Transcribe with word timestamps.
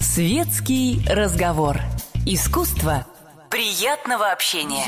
Светский 0.00 1.00
разговор. 1.08 1.78
Искусство 2.26 3.06
приятного 3.50 4.32
общения. 4.32 4.84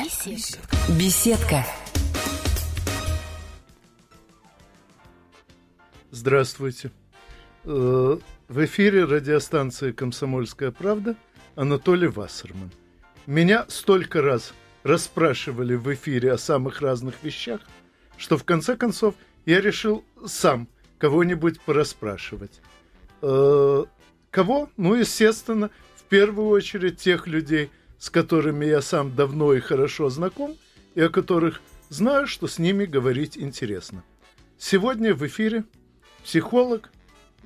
Беседка. 0.99 1.65
Здравствуйте. 6.11 6.91
Э, 7.65 8.19
в 8.49 8.65
эфире 8.67 9.05
радиостанции 9.05 9.93
«Комсомольская 9.93 10.71
правда» 10.71 11.17
Анатолий 11.55 12.09
Вассерман. 12.09 12.71
Меня 13.27 13.65
столько 13.69 14.21
раз 14.21 14.53
расспрашивали 14.83 15.77
в 15.77 15.91
эфире 15.95 16.33
о 16.33 16.39
самых 16.39 16.83
разных 16.83 17.23
вещах, 17.23 17.63
что 18.19 18.37
в 18.37 18.45
конце 18.45 18.77
концов 18.77 19.15
я 19.47 19.63
решил 19.63 20.05
сам 20.27 20.69
кого-нибудь 21.01 21.61
порасспрашивать. 21.63 22.61
Э, 23.23 23.85
кого? 24.31 24.71
Ну, 24.77 24.95
естественно, 24.95 25.71
в 25.97 26.05
первую 26.05 26.49
очередь 26.49 26.99
тех 26.99 27.27
людей, 27.27 27.71
с 27.99 28.11
которыми 28.11 28.67
я 28.67 28.83
сам 28.83 29.17
давно 29.17 29.55
и 29.55 29.61
хорошо 29.61 30.11
знаком, 30.11 30.57
и 30.95 31.01
о 31.01 31.09
которых 31.09 31.63
знаю, 31.89 32.27
что 32.27 32.47
с 32.47 32.59
ними 32.59 32.85
говорить 32.85 33.37
интересно. 33.39 34.05
Сегодня 34.59 35.15
в 35.15 35.27
эфире 35.27 35.65
психолог, 36.23 36.91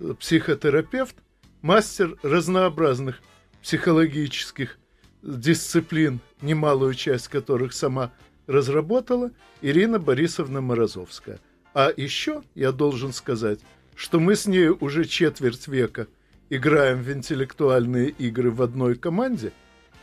э, 0.00 0.14
психотерапевт, 0.18 1.16
мастер 1.62 2.18
разнообразных 2.22 3.20
психологических 3.62 4.78
дисциплин, 5.22 6.20
немалую 6.42 6.94
часть 6.94 7.28
которых 7.28 7.72
сама 7.72 8.12
разработала, 8.46 9.30
Ирина 9.62 9.98
Борисовна 9.98 10.60
Морозовская. 10.60 11.38
А 11.74 11.92
еще 11.94 12.42
я 12.54 12.70
должен 12.70 13.12
сказать, 13.12 13.58
что 13.96 14.20
мы 14.20 14.36
с 14.36 14.46
ней 14.46 14.68
уже 14.68 15.04
четверть 15.04 15.66
века 15.66 16.06
играем 16.48 17.02
в 17.02 17.10
интеллектуальные 17.10 18.10
игры 18.10 18.52
в 18.52 18.62
одной 18.62 18.94
команде, 18.94 19.52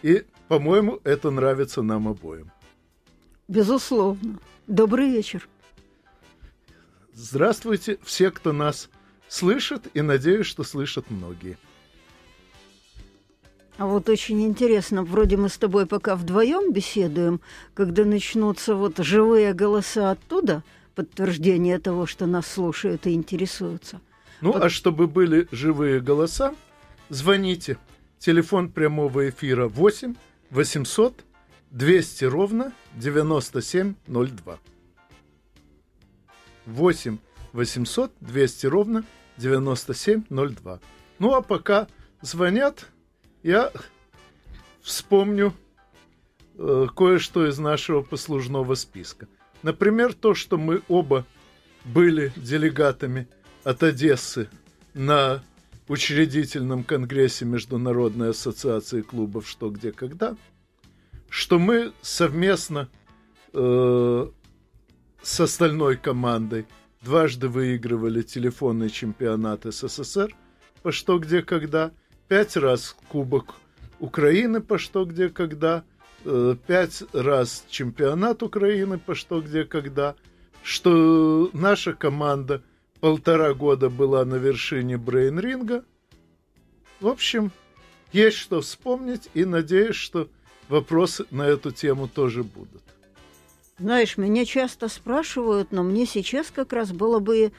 и, 0.02 0.26
по-моему, 0.50 1.00
это 1.06 1.32
нравится 1.32 1.82
нам 1.82 2.10
обоим. 2.10 2.52
Безусловно. 3.48 4.40
Добрый 4.68 5.10
вечер. 5.10 5.48
Здравствуйте 7.14 8.00
все, 8.04 8.32
кто 8.32 8.52
нас 8.52 8.90
слышит, 9.30 9.88
и 9.94 10.02
надеюсь, 10.02 10.48
что 10.48 10.64
слышат 10.64 11.10
многие. 11.10 11.58
А 13.78 13.86
вот 13.86 14.10
очень 14.10 14.44
интересно, 14.44 15.04
вроде 15.04 15.38
мы 15.38 15.48
с 15.48 15.58
тобой 15.58 15.86
пока 15.86 16.16
вдвоем 16.16 16.74
беседуем, 16.74 17.40
когда 17.74 18.04
начнутся 18.04 18.76
вот 18.76 18.98
живые 18.98 19.54
голоса 19.54 20.12
оттуда, 20.12 20.64
подтверждение 21.04 21.80
того, 21.80 22.06
что 22.06 22.28
нас 22.28 22.48
слушают 22.48 23.08
и 23.08 23.14
интересуются. 23.14 24.02
Ну, 24.42 24.54
вот. 24.54 24.64
а 24.64 24.70
чтобы 24.70 25.08
были 25.08 25.48
живые 25.52 26.00
голоса, 26.00 26.56
звоните. 27.10 27.78
Телефон 28.20 28.70
прямого 28.70 29.30
эфира 29.30 29.68
8 29.68 30.16
800 30.52 31.26
200 31.72 32.26
ровно 32.26 32.72
9702. 32.96 34.60
8 36.66 37.18
800 37.54 38.12
200 38.20 38.66
ровно 38.68 39.04
9702. 39.38 40.80
Ну 41.18 41.34
а 41.34 41.42
пока 41.42 41.88
звонят, 42.22 42.88
я 43.42 43.72
вспомню 44.82 45.54
э, 46.60 46.88
кое-что 46.96 47.48
из 47.48 47.58
нашего 47.58 48.02
послужного 48.02 48.76
списка. 48.76 49.28
Например, 49.64 50.14
то, 50.14 50.34
что 50.34 50.58
мы 50.58 50.82
оба 50.88 51.26
были 51.86 52.32
делегатами 52.36 53.28
от 53.64 53.84
Одессы 53.84 54.50
на 54.94 55.44
учредительном 55.88 56.84
конгрессе 56.84 57.46
Международной 57.46 58.30
ассоциации 58.30 59.02
клубов 59.02 59.48
«Что, 59.48 59.70
где, 59.70 59.92
когда», 59.92 60.36
что 61.30 61.60
мы 61.60 61.94
совместно 62.02 62.90
э, 63.54 64.30
с 65.22 65.40
остальной 65.40 65.98
командой 65.98 66.66
дважды 67.02 67.48
выигрывали 67.48 68.22
телефонный 68.22 68.90
чемпионат 68.90 69.66
СССР 69.66 70.36
по 70.82 70.92
«Что, 70.92 71.20
где, 71.20 71.42
когда», 71.42 71.92
пять 72.28 72.58
раз 72.58 72.96
Кубок 73.10 73.56
Украины 74.00 74.62
по 74.62 74.78
«Что, 74.78 75.06
где, 75.06 75.30
когда», 75.30 75.84
пять 76.68 77.04
раз 77.14 77.66
чемпионат 77.70 78.44
Украины 78.44 78.98
по 78.98 79.16
«Что, 79.16 79.42
где, 79.42 79.64
когда», 79.64 80.16
что 80.64 81.50
наша 81.54 81.94
команда 81.94 82.62
полтора 83.00 83.54
года 83.54 83.90
была 83.90 84.24
на 84.26 84.36
вершине 84.36 84.98
брейн-ринга. 84.98 85.84
В 87.00 87.08
общем, 87.08 87.52
есть 88.14 88.38
что 88.38 88.62
вспомнить, 88.62 89.30
и 89.34 89.44
надеюсь, 89.46 89.96
что 89.96 90.30
вопросы 90.70 91.26
на 91.32 91.44
эту 91.44 91.72
тему 91.72 92.08
тоже 92.08 92.44
будут. 92.44 92.84
Знаешь, 93.80 94.18
меня 94.18 94.46
часто 94.46 94.88
спрашивают, 94.88 95.72
но 95.72 95.82
мне 95.82 96.06
сейчас 96.06 96.52
как 96.52 96.72
раз 96.72 96.92
было 96.92 97.20
бы 97.20 97.52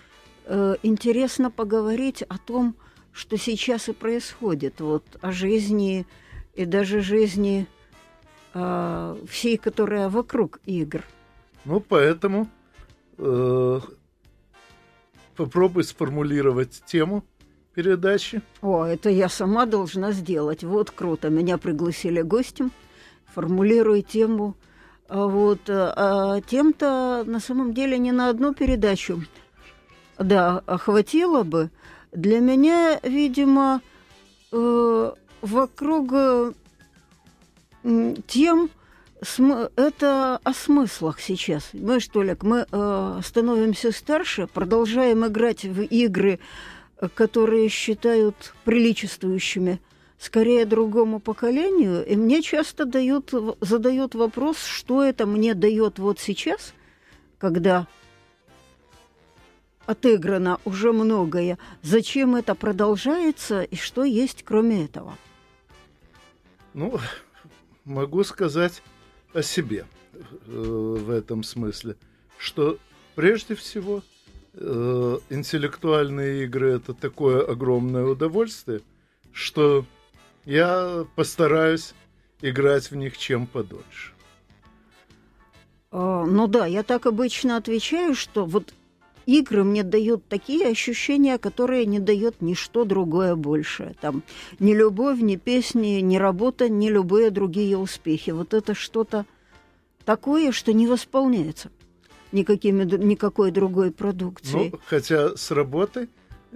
э, 0.44 0.76
интересно 0.84 1.50
поговорить 1.50 2.22
о 2.22 2.38
том, 2.38 2.76
что 3.10 3.36
сейчас 3.36 3.88
и 3.88 3.92
происходит, 3.92 4.80
вот 4.80 5.04
о 5.20 5.32
жизни 5.32 6.06
и 6.54 6.64
даже 6.64 7.00
жизни 7.00 7.66
э, 7.66 7.81
всей, 8.52 9.56
которая 9.56 10.08
вокруг 10.08 10.60
игр. 10.66 11.02
Ну, 11.64 11.80
поэтому 11.80 12.48
э, 13.18 13.80
попробуй 15.36 15.84
сформулировать 15.84 16.82
тему 16.84 17.24
передачи. 17.74 18.42
О, 18.60 18.84
это 18.84 19.08
я 19.08 19.28
сама 19.28 19.64
должна 19.64 20.12
сделать. 20.12 20.64
Вот 20.64 20.90
круто. 20.90 21.30
Меня 21.30 21.56
пригласили 21.56 22.20
гостем. 22.20 22.72
Формулируй 23.34 24.02
тему 24.02 24.56
а 25.12 25.26
вот. 25.26 25.68
Э, 25.68 25.92
а 25.94 26.40
тем-то 26.40 27.24
на 27.26 27.38
самом 27.38 27.74
деле 27.74 27.98
не 27.98 28.12
на 28.12 28.30
одну 28.30 28.54
передачу. 28.54 29.22
Да, 30.18 30.62
хватило 30.66 31.42
бы. 31.42 31.70
Для 32.12 32.40
меня, 32.40 32.98
видимо, 33.02 33.82
э, 34.52 35.12
вокруг 35.42 36.12
э, 36.12 36.52
тем, 37.82 38.70
это 39.76 40.40
о 40.42 40.52
смыслах 40.54 41.20
сейчас. 41.20 41.70
Мы, 41.72 42.00
что 42.00 42.22
ли, 42.22 42.36
мы 42.42 42.66
становимся 43.22 43.92
старше, 43.92 44.46
продолжаем 44.46 45.26
играть 45.26 45.64
в 45.64 45.80
игры, 45.82 46.38
которые 47.14 47.68
считают 47.68 48.54
приличествующими– 48.64 49.80
скорее 50.22 50.66
другому 50.66 51.18
поколению, 51.18 52.06
и 52.06 52.14
мне 52.14 52.42
часто 52.42 52.84
дают, 52.84 53.34
задают 53.60 54.14
вопрос, 54.14 54.64
что 54.64 55.02
это 55.02 55.26
мне 55.26 55.52
дает 55.54 55.98
вот 55.98 56.20
сейчас, 56.20 56.74
когда 57.38 57.88
отыграно 59.84 60.60
уже 60.64 60.92
многое, 60.92 61.58
зачем 61.82 62.36
это 62.36 62.54
продолжается 62.54 63.62
и 63.62 63.74
что 63.74 64.04
есть 64.04 64.44
кроме 64.44 64.84
этого? 64.84 65.18
Ну, 66.72 67.00
могу 67.84 68.24
сказать 68.24 68.82
о 69.34 69.42
себе 69.42 69.86
э, 70.12 70.18
в 70.46 71.10
этом 71.10 71.42
смысле, 71.42 71.96
что 72.38 72.78
прежде 73.14 73.54
всего 73.54 74.02
э, 74.54 75.18
интеллектуальные 75.30 76.44
игры 76.44 76.72
это 76.72 76.94
такое 76.94 77.44
огромное 77.44 78.04
удовольствие, 78.04 78.82
что 79.32 79.84
я 80.44 81.06
постараюсь 81.16 81.94
играть 82.40 82.90
в 82.90 82.96
них 82.96 83.16
чем 83.16 83.46
подольше. 83.46 84.12
А, 85.90 86.24
ну 86.24 86.46
да, 86.46 86.66
я 86.66 86.82
так 86.82 87.06
обычно 87.06 87.56
отвечаю, 87.56 88.14
что 88.14 88.44
вот 88.44 88.74
игры 89.26 89.64
мне 89.64 89.82
дают 89.82 90.26
такие 90.28 90.68
ощущения, 90.68 91.38
которые 91.38 91.86
не 91.86 91.98
дает 91.98 92.40
ничто 92.40 92.84
другое 92.84 93.34
больше. 93.36 93.94
Там 94.00 94.22
ни 94.58 94.74
любовь, 94.74 95.20
ни 95.20 95.36
песни, 95.36 96.00
ни 96.00 96.16
работа, 96.16 96.68
ни 96.68 96.88
любые 96.88 97.30
другие 97.30 97.76
успехи. 97.76 98.30
Вот 98.30 98.54
это 98.54 98.74
что-то 98.74 99.26
такое, 100.04 100.52
что 100.52 100.72
не 100.72 100.86
восполняется 100.86 101.70
никакими, 102.32 102.84
никакой 102.84 103.50
другой 103.50 103.90
продукцией. 103.92 104.70
Ну, 104.72 104.80
хотя 104.86 105.36
с 105.36 105.50
работой 105.50 106.08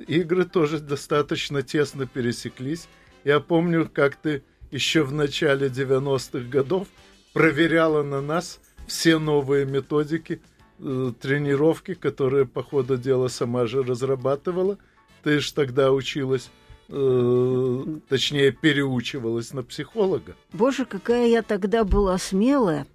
игры 0.07 0.45
тоже 0.45 0.81
достаточно 0.81 1.63
тесно 1.63 2.07
пересеклись. 2.07 2.89
Я 3.25 3.41
помню, 3.41 3.91
как 3.93 4.17
ты 4.17 4.43
еще 4.71 5.03
в 5.03 5.13
начале 5.13 5.69
90-х 5.69 6.49
годов 6.49 6.89
проверяла 7.33 8.03
на 8.03 8.21
нас 8.21 8.61
все 8.87 9.19
новые 9.19 9.67
методики 9.67 10.41
тренировки, 10.79 11.95
которые, 11.95 12.47
по 12.47 12.63
ходу 12.63 12.97
дела, 12.97 13.29
сама 13.29 13.67
же 13.67 13.83
разрабатывала. 13.83 14.79
Ты 15.23 15.41
же 15.41 15.53
тогда 15.55 15.93
училась 15.93 16.51
э, 16.89 17.85
точнее, 18.09 18.53
переучивалась 18.53 19.53
на 19.53 19.63
психолога. 19.63 20.37
Боже, 20.53 20.85
какая 20.85 21.27
я 21.27 21.43
тогда 21.43 21.85
была 21.85 22.19
смелая. 22.19 22.87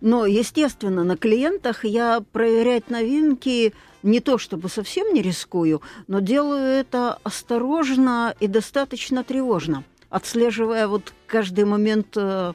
Но, 0.00 0.26
естественно, 0.26 1.02
на 1.02 1.16
клиентах 1.16 1.84
я 1.84 2.22
проверять 2.32 2.90
новинки 2.90 3.72
не 4.02 4.20
то 4.20 4.36
чтобы 4.36 4.68
совсем 4.68 5.14
не 5.14 5.22
рискую, 5.22 5.80
но 6.08 6.20
делаю 6.20 6.60
это 6.60 7.18
осторожно 7.22 8.34
и 8.38 8.46
достаточно 8.46 9.24
тревожно, 9.24 9.82
отслеживая 10.10 10.88
вот 10.88 11.14
каждый 11.26 11.64
момент 11.64 12.08
э, 12.16 12.52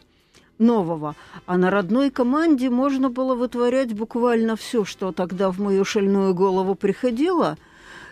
нового. 0.60 1.16
А 1.46 1.58
на 1.58 1.72
родной 1.72 2.12
команде 2.12 2.70
можно 2.70 3.10
было 3.10 3.34
вытворять 3.34 3.94
буквально 3.94 4.56
все, 4.56 4.86
что 4.86 5.12
тогда 5.12 5.50
в 5.52 5.60
мою 5.60 5.86
шальную 5.86 6.34
голову 6.36 6.76
приходило. 6.76 7.58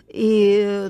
И 0.08 0.90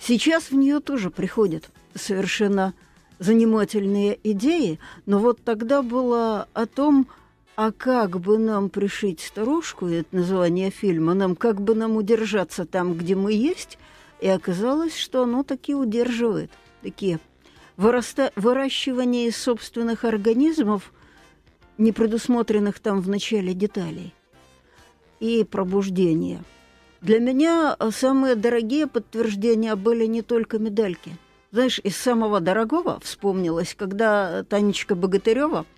сейчас 0.00 0.50
в 0.50 0.54
нее 0.54 0.80
тоже 0.80 1.10
приходят 1.10 1.70
совершенно 1.94 2.74
занимательные 3.18 4.18
идеи, 4.24 4.80
но 5.06 5.18
вот 5.18 5.44
тогда 5.44 5.82
было 5.82 6.48
о 6.54 6.66
том, 6.66 7.06
а 7.54 7.70
как 7.70 8.18
бы 8.18 8.38
нам 8.38 8.70
пришить 8.70 9.20
старушку, 9.20 9.86
это 9.86 10.16
название 10.16 10.70
фильма, 10.70 11.14
нам 11.14 11.36
как 11.36 11.60
бы 11.60 11.74
нам 11.74 11.96
удержаться 11.96 12.64
там, 12.64 12.94
где 12.94 13.14
мы 13.14 13.32
есть, 13.32 13.78
и 14.20 14.28
оказалось, 14.28 14.96
что 14.96 15.22
оно 15.22 15.42
таки 15.42 15.74
удерживает. 15.74 16.50
Такие 16.82 17.20
выраста... 17.76 18.32
выращивание 18.36 19.30
собственных 19.32 20.04
организмов, 20.04 20.92
не 21.78 21.92
предусмотренных 21.92 22.80
там 22.80 23.00
в 23.00 23.08
начале 23.08 23.54
деталей, 23.54 24.14
и 25.20 25.44
пробуждение. 25.44 26.42
Для 27.00 27.18
меня 27.18 27.76
самые 27.90 28.36
дорогие 28.36 28.86
подтверждения 28.86 29.74
были 29.74 30.06
не 30.06 30.22
только 30.22 30.58
медальки. 30.58 31.16
Знаешь, 31.50 31.80
из 31.82 31.96
самого 31.96 32.40
дорогого 32.40 33.00
вспомнилось, 33.00 33.74
когда 33.76 34.44
Танечка 34.44 34.94
Богатырева– 34.94 35.66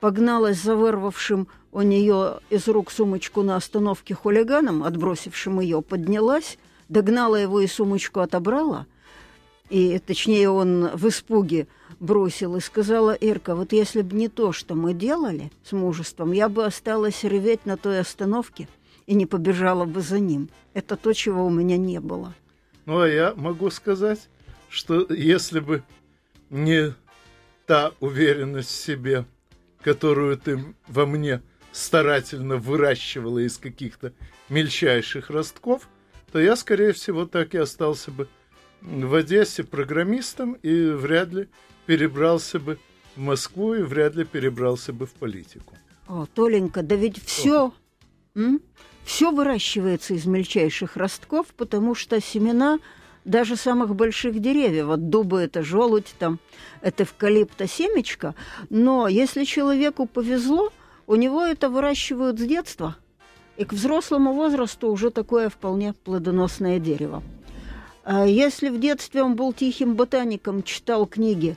погналась 0.00 0.62
за 0.62 0.76
вырвавшим 0.76 1.48
у 1.72 1.82
нее 1.82 2.38
из 2.50 2.68
рук 2.68 2.90
сумочку 2.90 3.42
на 3.42 3.56
остановке 3.56 4.14
хулиганом, 4.14 4.82
отбросившим 4.84 5.60
ее, 5.60 5.82
поднялась, 5.82 6.58
догнала 6.88 7.36
его 7.36 7.60
и 7.60 7.66
сумочку 7.66 8.20
отобрала, 8.20 8.86
и, 9.70 9.98
точнее, 9.98 10.50
он 10.50 10.90
в 10.94 11.08
испуге 11.08 11.66
бросил 12.00 12.56
и 12.56 12.60
сказала, 12.60 13.12
Ирка, 13.12 13.54
вот 13.54 13.72
если 13.72 14.02
бы 14.02 14.16
не 14.16 14.28
то, 14.28 14.52
что 14.52 14.74
мы 14.74 14.94
делали 14.94 15.50
с 15.64 15.72
мужеством, 15.72 16.32
я 16.32 16.48
бы 16.48 16.64
осталась 16.64 17.24
реветь 17.24 17.66
на 17.66 17.76
той 17.76 18.00
остановке 18.00 18.68
и 19.06 19.14
не 19.14 19.26
побежала 19.26 19.84
бы 19.84 20.00
за 20.00 20.18
ним. 20.18 20.48
Это 20.74 20.96
то, 20.96 21.12
чего 21.12 21.46
у 21.46 21.50
меня 21.50 21.76
не 21.76 22.00
было. 22.00 22.34
Ну, 22.86 23.00
а 23.00 23.08
я 23.08 23.34
могу 23.34 23.70
сказать, 23.70 24.28
что 24.68 25.06
если 25.12 25.60
бы 25.60 25.82
не 26.50 26.94
та 27.66 27.92
уверенность 28.00 28.70
в 28.70 28.84
себе– 28.84 29.24
которую 29.82 30.36
ты 30.36 30.62
во 30.86 31.06
мне 31.06 31.42
старательно 31.72 32.56
выращивала 32.56 33.38
из 33.38 33.58
каких-то 33.58 34.12
мельчайших 34.48 35.30
ростков, 35.30 35.88
то 36.32 36.38
я, 36.38 36.56
скорее 36.56 36.92
всего, 36.92 37.26
так 37.26 37.54
и 37.54 37.58
остался 37.58 38.10
бы 38.10 38.28
в 38.82 39.14
Одессе 39.14 39.64
программистом 39.64 40.54
и 40.54 40.90
вряд 40.90 41.32
ли 41.32 41.48
перебрался 41.86 42.58
бы 42.58 42.78
в 43.16 43.20
Москву 43.20 43.74
и 43.74 43.82
вряд 43.82 44.14
ли 44.14 44.24
перебрался 44.24 44.92
бы 44.92 45.06
в 45.06 45.12
политику. 45.12 45.74
О, 46.06 46.26
Толенька, 46.26 46.82
да 46.82 46.94
ведь 46.94 47.22
все, 47.22 47.72
все 49.04 49.30
выращивается 49.30 50.14
из 50.14 50.26
мельчайших 50.26 50.96
ростков, 50.96 51.46
потому 51.56 51.94
что 51.94 52.20
семена 52.20 52.78
даже 53.24 53.56
самых 53.56 53.94
больших 53.94 54.40
деревьев. 54.40 54.86
Вот 54.86 55.10
дубы– 55.10 55.40
это 55.40 55.62
желудь, 55.62 56.14
там, 56.18 56.38
это 56.80 57.02
эвкалипта 57.02 57.66
семечко. 57.66 58.34
Но 58.70 59.06
если 59.08 59.44
человеку 59.44 60.06
повезло, 60.06 60.72
у 61.06 61.14
него 61.14 61.42
это 61.42 61.68
выращивают 61.68 62.38
с 62.38 62.42
детства. 62.44 62.96
И 63.56 63.64
к 63.64 63.72
взрослому 63.72 64.32
возрасту 64.32 64.88
уже 64.88 65.10
такое 65.10 65.48
вполне 65.48 65.92
плодоносное 65.92 66.78
дерево. 66.78 67.22
А 68.10 68.24
если 68.24 68.70
в 68.70 68.80
детстве 68.80 69.22
он 69.22 69.34
был 69.34 69.52
тихим 69.52 69.94
ботаником, 69.94 70.62
читал 70.62 71.04
книги, 71.04 71.56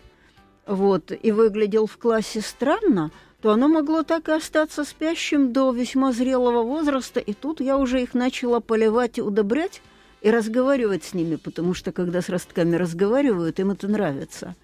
вот, 0.67 1.13
и 1.13 1.31
выглядел 1.31 1.87
в 1.87 1.97
классе 1.97 2.41
странно, 2.41 3.09
то 3.41 3.51
оно 3.51 3.69
могло 3.69 4.03
так 4.03 4.27
и 4.27 4.33
остаться 4.33 4.83
спящим 4.83 5.53
до 5.53 5.71
весьма 5.71 6.11
зрелого 6.11 6.63
возраста, 6.63 7.21
и 7.21 7.33
тут 7.33 7.61
я 7.61 7.77
уже 7.77 8.01
их 8.01 8.13
начала 8.13 8.59
поливать 8.59 9.17
и 9.17 9.21
удобрять, 9.21 9.81
и 10.21 10.29
разговаривать 10.29 11.05
с 11.05 11.13
ними, 11.13 11.37
потому 11.37 11.73
что 11.73 11.93
когда 11.93 12.21
с 12.21 12.27
ростками 12.27 12.75
разговаривают, 12.75 13.57
им 13.61 13.71
это 13.71 13.87
нравится. 13.87 14.57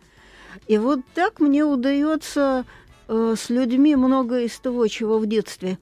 И 0.67 0.77
вот 0.77 0.99
так 1.15 1.39
мне 1.39 1.63
удается 1.63 2.65
э, 3.07 3.35
с 3.39 3.49
людьми 3.49 3.95
многое 3.95 4.43
из 4.43 4.59
того, 4.59 4.85
чего 4.87 5.19
в 5.19 5.25
детстве 5.25 5.77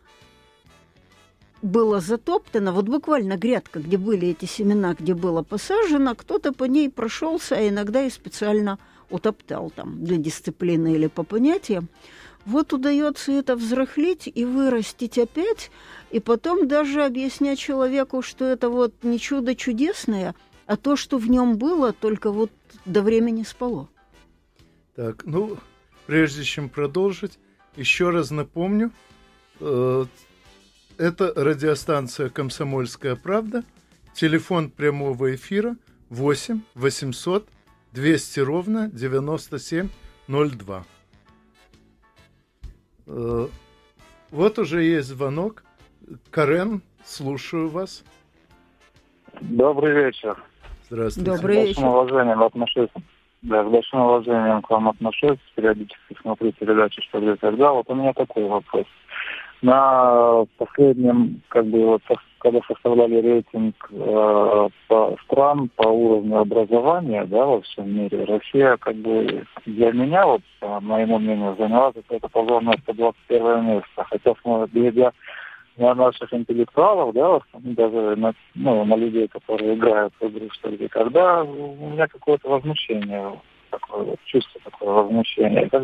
было 1.65 1.99
затоптано, 1.99 2.71
вот 2.71 2.85
буквально 2.85 3.37
грядка, 3.37 3.79
где 3.79 3.97
были 3.97 4.29
эти 4.29 4.45
семена, 4.45 4.95
где 4.97 5.13
было 5.13 5.41
посажено, 5.41 6.15
кто-то 6.15 6.53
по 6.53 6.65
ней 6.65 6.89
прошелся, 6.89 7.55
а 7.55 7.67
иногда 7.67 8.03
и 8.03 8.09
специально 8.09 8.77
утоптал 9.09 9.71
там 9.71 10.03
для 10.03 10.17
дисциплины 10.17 10.93
или 10.93 11.07
по 11.07 11.23
понятиям. 11.23 11.89
Вот 12.45 12.73
удается 12.73 13.31
это 13.31 13.55
взрыхлить 13.55 14.31
и 14.33 14.45
вырастить 14.45 15.17
опять, 15.17 15.71
и 16.11 16.19
потом 16.19 16.67
даже 16.67 17.03
объяснять 17.03 17.57
человеку, 17.57 18.21
что 18.21 18.45
это 18.45 18.69
вот 18.69 18.93
не 19.01 19.19
чудо 19.19 19.55
чудесное, 19.55 20.35
а 20.67 20.77
то, 20.77 20.95
что 20.95 21.17
в 21.17 21.27
нем 21.29 21.57
было, 21.57 21.93
только 21.93 22.31
вот 22.31 22.51
до 22.85 23.01
времени 23.01 23.41
спало. 23.41 23.89
Так, 24.95 25.25
ну, 25.25 25.57
прежде 26.05 26.43
чем 26.43 26.69
продолжить, 26.69 27.39
еще 27.75 28.11
раз 28.11 28.29
напомню, 28.29 28.91
э, 29.59 30.05
это 30.97 31.33
радиостанция 31.35 32.29
«Комсомольская 32.29 33.15
правда», 33.15 33.63
телефон 34.13 34.69
прямого 34.69 35.35
эфира 35.35 35.75
8 36.09 36.61
800 36.75 37.47
200 37.93 38.39
ровно 38.41 38.89
9702. 38.89 40.83
Э, 43.07 43.47
вот 44.31 44.59
уже 44.59 44.83
есть 44.83 45.07
звонок. 45.07 45.63
Карен, 46.29 46.81
слушаю 47.03 47.69
вас. 47.69 48.03
Добрый 49.41 49.93
вечер. 49.93 50.43
Здравствуйте. 50.89 51.31
Добрый 51.31 51.55
вечер. 51.55 51.73
С 51.73 51.77
большим 51.77 51.89
уважением 51.89 52.43
отношусь. 52.43 52.89
Да, 53.41 53.63
с 53.63 53.67
большим 53.67 54.01
уважением 54.01 54.61
к 54.61 54.69
вам 54.69 54.89
отношусь. 54.89 55.39
Периодически 55.55 56.17
смотрю 56.21 56.51
передачи 56.51 57.01
«Что, 57.01 57.19
где, 57.21 57.35
когда». 57.37 57.71
Вот 57.71 57.89
у 57.89 57.95
меня 57.95 58.13
такой 58.13 58.45
вопрос. 58.47 58.85
На 59.61 60.45
последнем, 60.57 61.41
как 61.49 61.65
бы, 61.65 61.85
вот, 61.85 62.01
когда 62.39 62.59
составляли 62.67 63.21
рейтинг 63.21 63.75
э, 63.89 64.69
по 64.87 65.17
стран 65.23 65.69
по 65.75 65.87
уровню 65.87 66.39
образования, 66.39 67.25
да, 67.25 67.45
во 67.45 67.61
всем 67.61 67.95
мире, 67.95 68.25
Россия, 68.25 68.77
как 68.77 68.95
бы, 68.95 69.45
для 69.65 69.91
меня, 69.91 70.25
вот, 70.25 70.41
по 70.59 70.79
моему 70.79 71.17
мнению, 71.17 71.55
заняла 71.57 71.91
какое-то 71.91 72.27
позорное 72.27 72.77
121 72.83 73.65
место. 73.65 74.05
Хотя, 74.09 74.33
глядя 74.71 75.13
на 75.77 75.93
наших 75.93 76.33
интеллектуалов, 76.33 77.13
да, 77.13 77.39
даже 77.53 78.15
на, 78.15 78.33
ну, 78.53 78.85
на 78.85 78.95
людей, 78.95 79.27
которые 79.27 79.75
играют 79.75 80.13
в 80.19 80.25
игры, 80.25 80.49
что 80.51 80.69
ли, 80.69 80.87
когда 80.87 81.43
у 81.43 81.89
меня 81.89 82.07
какое-то 82.07 82.49
возмущение, 82.49 83.39
такое 83.69 84.03
вот 84.03 84.19
чувство 84.25 84.61
такое 84.63 84.89
возмущение. 84.89 85.69
Как, 85.69 85.83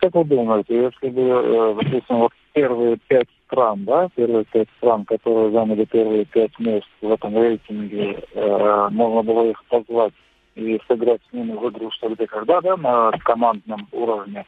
как 0.00 0.14
вы 0.14 0.24
думаете, 0.24 0.82
если 0.82 1.08
бы, 1.08 1.22
э, 1.22 1.74
допустим, 1.82 2.16
вот 2.18 2.32
первые 2.52 2.96
пять 3.08 3.28
стран, 3.46 3.84
да, 3.84 4.08
первые 4.14 4.44
пять 4.46 4.68
стран, 4.78 5.04
которые 5.04 5.52
заняли 5.52 5.84
первые 5.84 6.24
пять 6.24 6.58
мест 6.58 6.86
в 7.02 7.12
этом 7.12 7.36
рейтинге, 7.36 8.22
э, 8.32 8.88
можно 8.90 9.22
было 9.22 9.50
их 9.50 9.62
позвать 9.64 10.14
и 10.54 10.80
сыграть 10.88 11.20
с 11.28 11.32
ними 11.32 11.52
в 11.52 11.68
игру 11.68 11.90
что 11.92 12.08
где 12.08 12.26
когда, 12.26 12.60
да, 12.60 12.76
на 12.76 13.10
командном 13.24 13.88
уровне, 13.92 14.46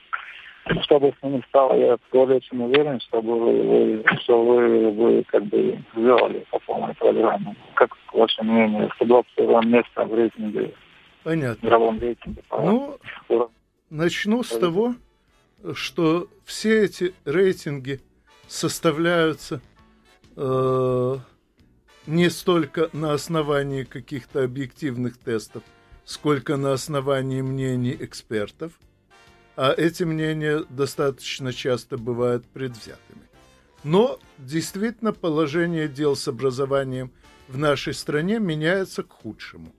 чтобы 0.82 1.12
с 1.18 1.23
ними 1.23 1.42
стало, 1.49 1.75
я 1.75 1.99
более 2.12 2.40
чем 2.40 2.62
уверен, 2.62 3.00
чтобы 3.00 3.38
вы, 3.38 4.04
что 4.21 4.42
вы, 4.42 4.90
вы 4.90 5.25
как 5.25 5.44
бы 5.44 5.78
сделали 5.94 6.47
по 6.50 6.59
полной 6.61 6.94
программе. 6.94 7.54
Как 7.75 7.90
ваше 8.12 8.42
мнение, 8.42 8.88
121 8.97 9.71
место 9.71 10.04
в 10.04 10.14
рейтинге, 10.14 10.73
Понятно. 11.25 11.56
в 11.61 11.62
мировом 11.62 12.00
рейтинге? 12.00 12.42
По 12.49 12.61
ну, 12.61 12.99
начну 13.90 14.42
с 14.42 14.56
того, 14.56 14.94
что 15.75 16.28
все 16.45 16.85
эти 16.85 17.14
рейтинги 17.25 18.00
составляются 18.49 19.61
э, 20.37 21.16
не 22.07 22.31
столько 22.31 22.90
на 22.92 23.12
основании 23.12 23.85
каких-то 23.85 24.45
объективных 24.45 25.16
тестов, 25.16 25.62
сколько 26.04 26.57
на 26.57 26.73
основании 26.73 27.42
мнений 27.42 27.97
экспертов, 27.99 28.73
а 29.57 29.73
эти 29.73 30.02
мнения 30.02 30.64
достаточно 30.69 31.52
часто 31.52 31.97
бывают 31.97 32.47
предвзятыми. 32.47 33.28
Но 33.85 34.19
действительно 34.38 35.12
положение 35.12 35.88
дел 35.88 36.16
с 36.16 36.26
образованием 36.28 37.12
в 37.49 37.59
нашей 37.59 37.95
стране 37.95 38.38
меняется 38.38 39.02
к 39.02 39.12
худшему. 39.12 39.75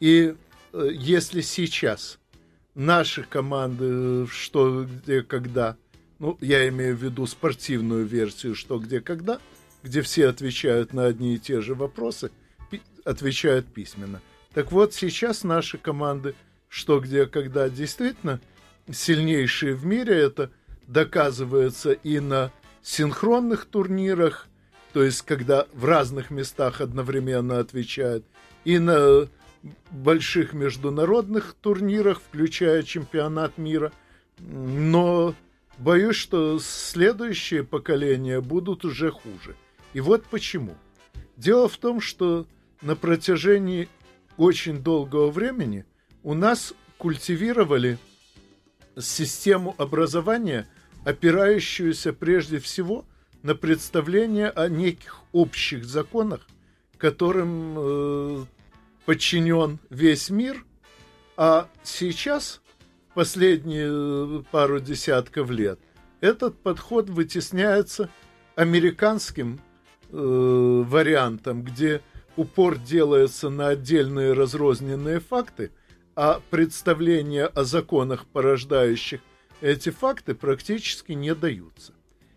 И 0.00 0.34
э, 0.72 0.88
если 0.92 1.40
сейчас– 1.40 2.18
наши 2.74 3.22
команды, 3.22 4.26
что, 4.26 4.84
где, 4.84 5.22
когда 5.22 5.76
ну, 6.18 6.38
я 6.40 6.68
имею 6.68 6.96
в 6.96 7.02
виду 7.02 7.26
спортивную 7.26 8.06
версию 8.06 8.54
«Что, 8.54 8.78
где, 8.78 9.00
когда», 9.00 9.40
где 9.82 10.00
все 10.02 10.28
отвечают 10.28 10.92
на 10.92 11.06
одни 11.06 11.34
и 11.34 11.38
те 11.38 11.60
же 11.60 11.74
вопросы, 11.74 12.30
пи- 12.70 12.82
отвечают 13.04 13.66
письменно. 13.66 14.20
Так 14.54 14.72
вот, 14.72 14.94
сейчас 14.94 15.44
наши 15.44 15.78
команды 15.78 16.34
«Что, 16.68 17.00
где, 17.00 17.26
когда» 17.26 17.68
действительно 17.68 18.40
сильнейшие 18.90 19.74
в 19.74 19.84
мире. 19.84 20.18
Это 20.18 20.50
доказывается 20.86 21.92
и 21.92 22.20
на 22.20 22.52
синхронных 22.82 23.64
турнирах, 23.64 24.46
то 24.92 25.02
есть 25.02 25.22
когда 25.22 25.66
в 25.72 25.84
разных 25.84 26.30
местах 26.30 26.80
одновременно 26.80 27.58
отвечают, 27.58 28.24
и 28.64 28.78
на 28.78 29.28
больших 29.90 30.52
международных 30.52 31.54
турнирах, 31.60 32.20
включая 32.20 32.82
чемпионат 32.82 33.58
мира. 33.58 33.92
Но 34.38 35.34
боюсь, 35.78 36.16
что 36.16 36.58
следующие 36.58 37.64
поколения 37.64 38.40
будут 38.40 38.84
уже 38.84 39.10
хуже. 39.10 39.56
И 39.92 40.00
вот 40.00 40.24
почему. 40.24 40.74
Дело 41.36 41.68
в 41.68 41.76
том, 41.76 42.00
что 42.00 42.46
на 42.82 42.96
протяжении 42.96 43.88
очень 44.36 44.82
долгого 44.82 45.30
времени 45.30 45.84
у 46.22 46.34
нас 46.34 46.74
культивировали 46.98 47.98
систему 48.98 49.74
образования, 49.78 50.68
опирающуюся 51.04 52.12
прежде 52.12 52.58
всего 52.58 53.04
на 53.42 53.54
представление 53.54 54.48
о 54.48 54.68
неких 54.68 55.20
общих 55.32 55.84
законах, 55.84 56.46
которым 56.96 57.74
э, 57.76 58.44
подчинен 59.04 59.78
весь 59.90 60.30
мир, 60.30 60.64
а 61.36 61.68
сейчас, 61.82 62.60
последние 63.14 63.88
э, 63.90 64.42
пару 64.50 64.80
десятков 64.80 65.50
лет, 65.50 65.78
этот 66.20 66.58
подход 66.58 67.10
вытесняется 67.10 68.08
американским 68.54 69.60
э, 70.10 70.16
вариантом, 70.16 71.62
где 71.62 72.00
упор 72.36 72.78
делается 72.78 73.50
на 73.50 73.68
отдельные 73.68 74.32
разрозненные 74.32 75.20
факты, 75.20 75.70
а 76.16 76.40
представления 76.50 77.46
о 77.46 77.64
законах, 77.64 78.26
порождающих 78.26 79.20
эти 79.60 79.90
факты, 79.90 80.34
практически 80.34 81.12
не 81.12 81.34
даются. 81.34 81.92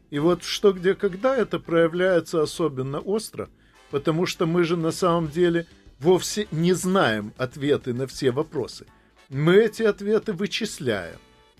И 0.09 0.19
вот 0.19 0.43
что, 0.43 0.71
где, 0.71 0.95
когда 0.95 1.36
это 1.36 1.59
проявляется 1.59 2.41
особенно 2.41 3.00
остро, 3.00 3.50
потому 3.91 4.25
что 4.25 4.45
мы 4.45 4.63
же 4.63 4.77
на 4.77 4.91
самом 4.91 5.29
деле 5.29 5.67
вовсе 6.00 6.48
не 6.51 6.74
знаем 6.74 7.34
ответы 7.38 7.94
на 7.94 8.08
все 8.08 8.32
вопросы. 8.32 8.86
Мы 9.30 9.56
эти 9.56 9.84
ответы 9.84 10.34
вычисляем, 10.34 11.18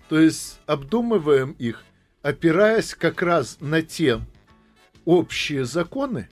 то 0.08 0.18
есть 0.18 0.58
обдумываем 0.66 1.52
их, 1.52 1.84
опираясь 2.22 2.94
как 2.94 3.22
раз 3.22 3.58
на 3.60 3.82
те 3.82 4.20
общие 5.04 5.64
законы, 5.64 6.28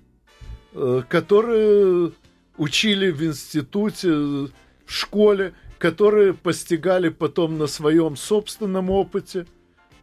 э, 0.73 1.03
которые 1.09 2.13
учили 2.57 3.11
в 3.11 3.23
институте, 3.23 4.13
в 4.13 4.51
школе, 4.87 5.53
которые 5.79 6.33
постигали 6.33 7.11
потом 7.11 7.59
на 7.59 7.67
своем 7.67 8.17
собственном 8.17 8.91
опыте. 8.91 9.47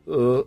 Э, 0.06 0.44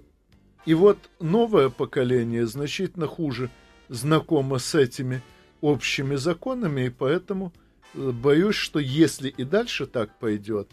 и 0.66 0.74
вот 0.74 0.98
новое 1.20 1.68
поколение 1.68 2.46
значительно 2.46 3.06
хуже 3.06 3.50
знакомо 3.88 4.58
с 4.58 4.74
этими 4.74 5.22
общими 5.60 6.16
законами, 6.16 6.86
и 6.86 6.90
поэтому 6.90 7.52
э, 7.94 8.10
боюсь, 8.10 8.56
что 8.56 8.78
если 8.78 9.28
и 9.28 9.44
дальше 9.44 9.86
так 9.86 10.18
пойдет, 10.18 10.68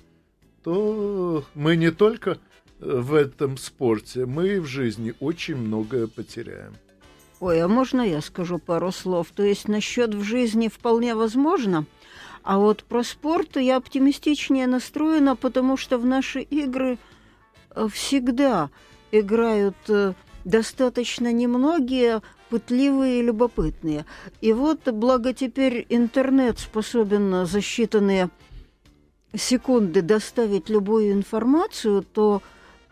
то 0.64 1.44
мы 1.56 1.76
не 1.76 1.92
только 1.92 2.32
э, 2.32 2.38
в 2.80 3.14
этом 3.14 3.58
спорте, 3.58 4.26
мы 4.26 4.56
и 4.56 4.60
в 4.60 4.66
жизни 4.66 5.14
очень 5.20 5.56
многое 5.56 6.08
потеряем. 6.08 6.74
Ой, 7.40 7.62
а 7.62 7.68
можно 7.68 8.02
я 8.02 8.22
скажу 8.22 8.58
пару 8.58 8.92
слов? 8.92 9.28
То 9.36 9.44
есть 9.44 9.68
насчет 9.68 10.14
в 10.14 10.24
жизни 10.24 10.70
вполне 10.70 11.16
возможно, 11.16 11.86
а 12.42 12.58
вот 12.58 12.84
про 12.84 13.04
спорт 13.04 13.58
я 13.58 13.78
оптимистичнее 13.78 14.68
настроена, 14.68 15.36
потому 15.36 15.78
что 15.78 15.98
в 15.98 16.06
наши 16.06 16.42
игры 16.42 16.98
э, 17.72 17.88
всегда 17.92 18.70
играют 19.12 19.76
достаточно 20.46 21.32
немногие 21.32 22.22
пытливые 22.54 23.20
и 23.20 23.24
любопытные. 23.24 24.06
И 24.40 24.54
вот, 24.54 24.88
благо 24.88 25.34
теперь 25.34 25.88
интернет 25.90 26.60
способен 26.60 27.48
за 27.48 27.60
считанные 27.60 28.30
секунды 29.36 30.04
доставить 30.04 30.70
любую 30.70 31.14
информацию, 31.14 32.04
то 32.04 32.44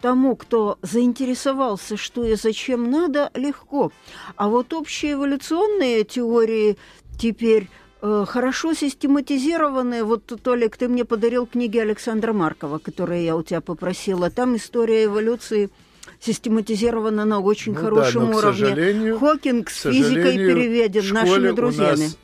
тому, 0.02 0.36
кто 0.36 0.80
заинтересовался, 0.82 1.96
что 1.96 2.26
и 2.26 2.34
зачем 2.34 2.90
надо, 2.90 3.30
легко. 3.36 3.92
А 4.36 4.50
вот 4.50 4.74
общие 4.74 5.14
эволюционные 5.14 6.06
теории 6.06 6.78
теперь 7.20 7.70
э, 8.02 8.26
хорошо 8.28 8.74
систематизированные. 8.74 10.04
Вот, 10.04 10.26
Толик, 10.42 10.76
ты 10.76 10.88
мне 10.88 11.06
подарил 11.06 11.46
книги 11.46 11.78
Александра 11.78 12.34
Маркова, 12.34 12.80
которые 12.80 13.26
я 13.26 13.36
у 13.36 13.44
тебя 13.44 13.62
попросила. 13.62 14.32
Там 14.32 14.56
история 14.56 15.04
эволюции– 15.04 15.70
систематизировано 16.22 17.26
на 17.26 17.40
очень 17.40 17.74
ну, 17.74 17.80
хорошем 17.80 18.32
да, 18.32 18.38
уровне. 18.38 19.18
Хокинг 19.18 19.70
с 19.70 19.82
физикой 19.82 20.38
переведен 20.38 21.14
нашими 21.14 21.52
друзьями. 21.52 22.04
Нас, 22.04 22.18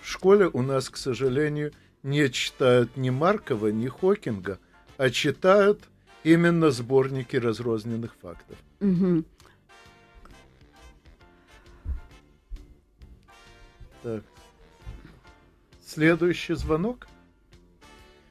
в 0.00 0.08
школе 0.08 0.48
у 0.52 0.62
нас, 0.62 0.88
к 0.88 0.96
сожалению, 0.96 1.72
не 2.02 2.28
читают 2.30 2.96
ни 2.96 3.10
Маркова, 3.10 3.68
ни 3.68 3.86
Хокинга, 3.86 4.58
а 4.96 5.10
читают 5.10 5.88
именно 6.24 6.70
сборники 6.70 7.36
разрозненных 7.36 8.16
фактов. 8.20 8.56
Угу. 8.80 9.24
Так. 14.02 14.24
Следующий 15.84 16.54
звонок. 16.54 17.06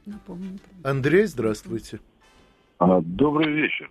Напомню. 0.07 0.57
Андрей, 0.83 1.25
здравствуйте. 1.25 1.99
А, 2.79 2.99
добрый 3.01 3.53
вечер. 3.53 3.89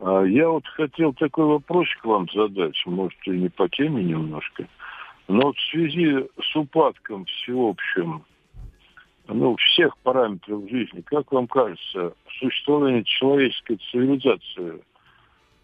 А 0.00 0.22
я 0.22 0.48
вот 0.48 0.66
хотел 0.66 1.12
такой 1.12 1.44
вопросик 1.44 2.04
вам 2.04 2.26
задать, 2.32 2.74
может, 2.86 3.18
и 3.26 3.30
не 3.30 3.48
по 3.50 3.68
теме 3.68 4.02
немножко. 4.02 4.66
Но 5.28 5.48
вот 5.48 5.56
в 5.56 5.70
связи 5.70 6.26
с 6.40 6.56
упадком 6.56 7.26
всеобщим, 7.26 8.24
ну, 9.28 9.56
всех 9.56 9.96
параметров 9.98 10.68
жизни, 10.70 11.02
как 11.02 11.30
вам 11.30 11.46
кажется, 11.46 12.14
существование 12.38 13.04
человеческой 13.04 13.78
цивилизации 13.90 14.82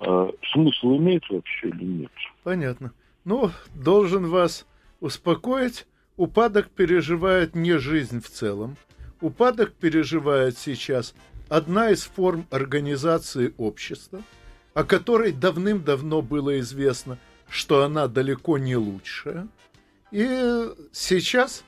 э, 0.01 0.31
смысл 0.53 0.99
имеет 0.99 1.29
вообще 1.31 1.69
или 1.71 1.85
нет? 1.85 2.13
Понятно. 2.45 2.93
Ну, 3.25 3.51
должен 3.75 4.27
вас 4.27 4.67
успокоить. 5.01 5.87
Упадок 6.17 6.71
переживает 6.71 7.55
не 7.55 7.79
жизнь 7.79 8.21
в 8.21 8.29
целом. 8.29 8.77
Упадок 9.21 9.73
переживает 9.73 10.59
сейчас 10.59 11.15
одна 11.49 11.91
из 11.91 12.03
форм 12.03 12.47
организации 12.51 13.55
общества, 13.57 14.23
о 14.75 14.85
которой 14.85 15.33
давным-давно 15.33 16.23
было 16.23 16.59
известно, 16.61 17.19
что 17.49 17.85
она 17.85 18.09
далеко 18.09 18.59
не 18.59 18.77
лучшая. 18.77 19.49
И 20.11 20.69
сейчас 20.93 21.65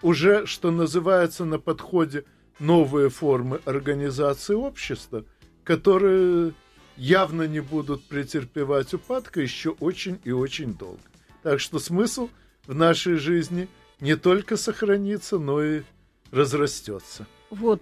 уже, 0.00 0.46
что 0.46 0.70
называется, 0.70 1.44
на 1.44 1.58
подходе 1.58 2.24
новые 2.58 3.08
формы 3.08 3.60
организации 3.64 4.54
общества, 4.54 5.24
которые 5.64 6.54
явно 6.96 7.46
не 7.46 7.60
будут 7.60 8.04
претерпевать 8.04 8.92
упадка 8.94 9.40
еще 9.40 9.70
очень 9.70 10.20
и 10.24 10.32
очень 10.32 10.74
долго. 10.74 11.00
Так 11.42 11.60
что 11.60 11.78
смысл 11.78 12.28
в 12.66 12.74
нашей 12.74 13.16
жизни 13.16 13.68
не 14.00 14.16
только 14.16 14.56
сохранится, 14.56 15.38
но 15.38 15.62
и 15.62 15.82
разрастется. 16.30 17.26
Вот, 17.50 17.80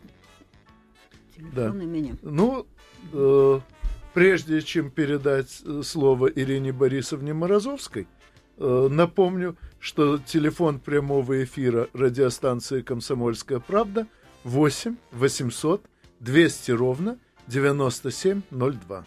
да. 1.55 1.71
меня. 1.71 2.17
Ну, 2.23 2.67
э, 3.13 3.61
прежде 4.15 4.63
чем 4.63 4.91
передать 4.91 5.63
э, 5.65 5.83
слово 5.85 6.27
Ирине 6.29 6.73
Борисовне 6.73 7.33
Морозовской, 7.35 8.07
э, 8.59 8.89
напомню, 8.91 9.57
что 9.79 10.19
телефон 10.19 10.79
прямого 10.79 11.43
эфира 11.43 11.89
радиостанции 11.93 12.83
«Комсомольская 12.83 13.61
правда» 13.61 14.07
8 14.45 14.97
800 15.13 15.85
200 16.21 16.71
ровно 16.73 17.19
9702. 17.47 19.07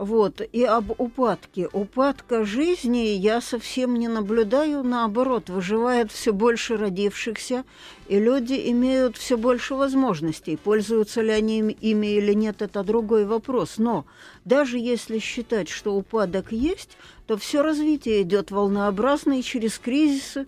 Вот, 0.00 0.40
и 0.40 0.64
об 0.64 0.98
упадке. 0.98 1.68
Упадка 1.74 2.46
жизни 2.46 3.18
я 3.18 3.42
совсем 3.42 3.96
не 3.96 4.08
наблюдаю, 4.08 4.82
наоборот, 4.82 5.50
выживает 5.50 6.10
все 6.10 6.32
больше 6.32 6.78
родившихся, 6.78 7.64
и 8.08 8.18
люди 8.18 8.70
имеют 8.70 9.18
все 9.18 9.36
больше 9.36 9.74
возможностей. 9.74 10.56
Пользуются 10.56 11.20
ли 11.20 11.28
они 11.28 11.58
ими 11.58 12.06
или 12.06 12.32
нет, 12.32 12.62
это 12.62 12.82
другой 12.82 13.26
вопрос. 13.26 13.74
Но 13.76 14.06
даже 14.46 14.78
если 14.78 15.18
считать, 15.18 15.68
что 15.68 15.94
упадок 15.94 16.50
есть, 16.50 16.96
то 17.26 17.36
все 17.36 17.60
развитие 17.60 18.22
идет 18.22 18.50
волнообразно 18.50 19.38
и 19.38 19.42
через 19.42 19.78
кризисы. 19.78 20.46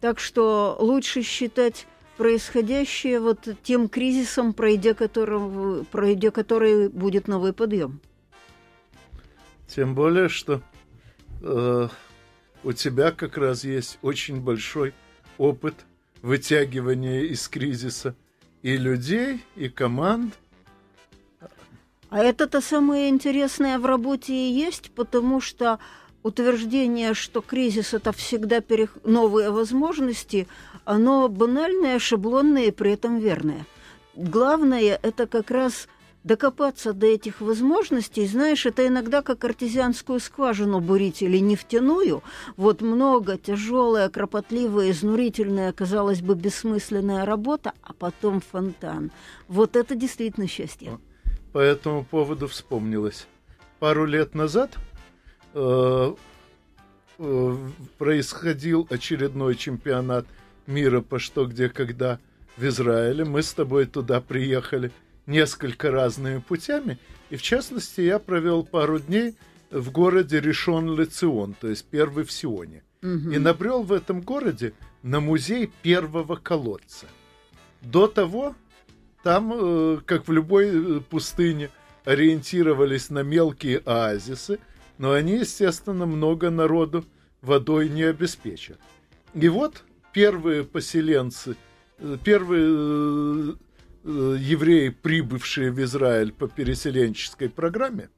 Так 0.00 0.18
что 0.18 0.78
лучше 0.80 1.20
считать 1.20 1.86
происходящее 2.16 3.20
вот 3.20 3.46
тем 3.62 3.90
кризисом, 3.90 4.54
пройдя, 4.54 4.94
которого, 4.94 5.84
пройдя 5.84 6.30
который 6.30 6.88
будет 6.88 7.28
новый 7.28 7.52
подъем. 7.52 8.00
Тем 9.74 9.94
более, 9.94 10.28
что 10.28 10.62
э, 11.42 11.88
у 12.64 12.72
тебя 12.72 13.12
как 13.12 13.38
раз 13.38 13.62
есть 13.62 13.98
очень 14.02 14.40
большой 14.40 14.94
опыт 15.38 15.74
вытягивания 16.22 17.22
из 17.22 17.48
кризиса 17.48 18.16
и 18.62 18.76
людей, 18.76 19.44
и 19.54 19.68
команд. 19.68 20.34
А 22.08 22.18
это-то 22.18 22.60
самое 22.60 23.08
интересное 23.08 23.78
в 23.78 23.86
работе 23.86 24.34
и 24.34 24.52
есть, 24.52 24.90
потому 24.90 25.40
что 25.40 25.78
утверждение, 26.24 27.14
что 27.14 27.40
кризис 27.40 27.94
это 27.94 28.10
всегда 28.10 28.60
перех... 28.60 28.98
новые 29.04 29.50
возможности, 29.50 30.48
оно 30.84 31.28
банальное, 31.28 32.00
шаблонное 32.00 32.64
и 32.64 32.70
при 32.72 32.92
этом 32.92 33.20
верное. 33.20 33.64
Главное 34.16 34.98
это 35.00 35.28
как 35.28 35.52
раз 35.52 35.86
докопаться 36.24 36.92
до 36.92 37.06
этих 37.06 37.40
возможностей, 37.40 38.26
знаешь, 38.26 38.66
это 38.66 38.86
иногда 38.86 39.22
как 39.22 39.44
артезианскую 39.44 40.20
скважину 40.20 40.80
бурить 40.80 41.22
или 41.22 41.38
нефтяную. 41.38 42.22
Вот 42.56 42.82
много, 42.82 43.38
тяжелая, 43.38 44.08
кропотливая, 44.08 44.90
изнурительная, 44.90 45.72
казалось 45.72 46.20
бы, 46.20 46.34
бессмысленная 46.34 47.24
работа, 47.24 47.72
а 47.82 47.92
потом 47.92 48.40
фонтан. 48.40 49.10
Вот 49.48 49.76
это 49.76 49.94
действительно 49.94 50.46
счастье. 50.46 50.98
По 51.52 51.58
этому 51.58 52.04
поводу 52.04 52.46
вспомнилось. 52.48 53.26
Пару 53.78 54.04
лет 54.04 54.34
назад 54.34 54.76
э, 55.54 56.14
э, 57.18 57.56
происходил 57.98 58.86
очередной 58.90 59.56
чемпионат 59.56 60.26
мира 60.66 61.00
по 61.00 61.18
что, 61.18 61.46
где, 61.46 61.70
когда 61.70 62.20
в 62.56 62.64
Израиле. 62.66 63.24
Мы 63.24 63.42
с 63.42 63.54
тобой 63.54 63.86
туда 63.86 64.20
приехали– 64.20 64.92
несколько 65.30 65.90
разными 65.90 66.40
путями. 66.40 66.98
И 67.30 67.36
в 67.36 67.42
частности, 67.42 68.00
я 68.00 68.18
провел 68.18 68.64
пару 68.64 68.98
дней 68.98 69.34
в 69.70 69.90
городе 69.90 70.40
Решон 70.40 70.94
Лецион, 70.98 71.54
то 71.58 71.68
есть 71.68 71.86
первый 71.86 72.24
в 72.24 72.32
Сионе. 72.32 72.82
Угу. 73.02 73.30
И 73.30 73.38
набрел 73.38 73.82
в 73.82 73.92
этом 73.92 74.20
городе 74.20 74.74
на 75.02 75.20
музей 75.20 75.70
первого 75.82 76.36
колодца. 76.36 77.06
До 77.80 78.06
того 78.06 78.54
там, 79.22 79.52
э, 79.54 79.98
как 80.04 80.28
в 80.28 80.32
любой 80.32 80.68
э, 80.68 81.00
пустыне, 81.00 81.70
ориентировались 82.04 83.10
на 83.10 83.22
мелкие 83.22 83.82
оазисы, 83.84 84.58
но 84.98 85.12
они, 85.12 85.38
естественно, 85.38 86.06
много 86.06 86.50
народу 86.50 87.04
водой 87.42 87.88
не 87.88 88.02
обеспечат. 88.02 88.78
И 89.34 89.48
вот 89.48 89.84
первые 90.12 90.64
поселенцы, 90.64 91.56
э, 91.98 92.16
первые 92.24 93.56
Э, 94.02 94.36
евреи, 94.38 94.88
прибывшие 94.88 95.70
в 95.70 95.82
Израиль 95.82 96.32
по 96.32 96.48
переселенческой 96.48 97.50
программе, 97.50 98.08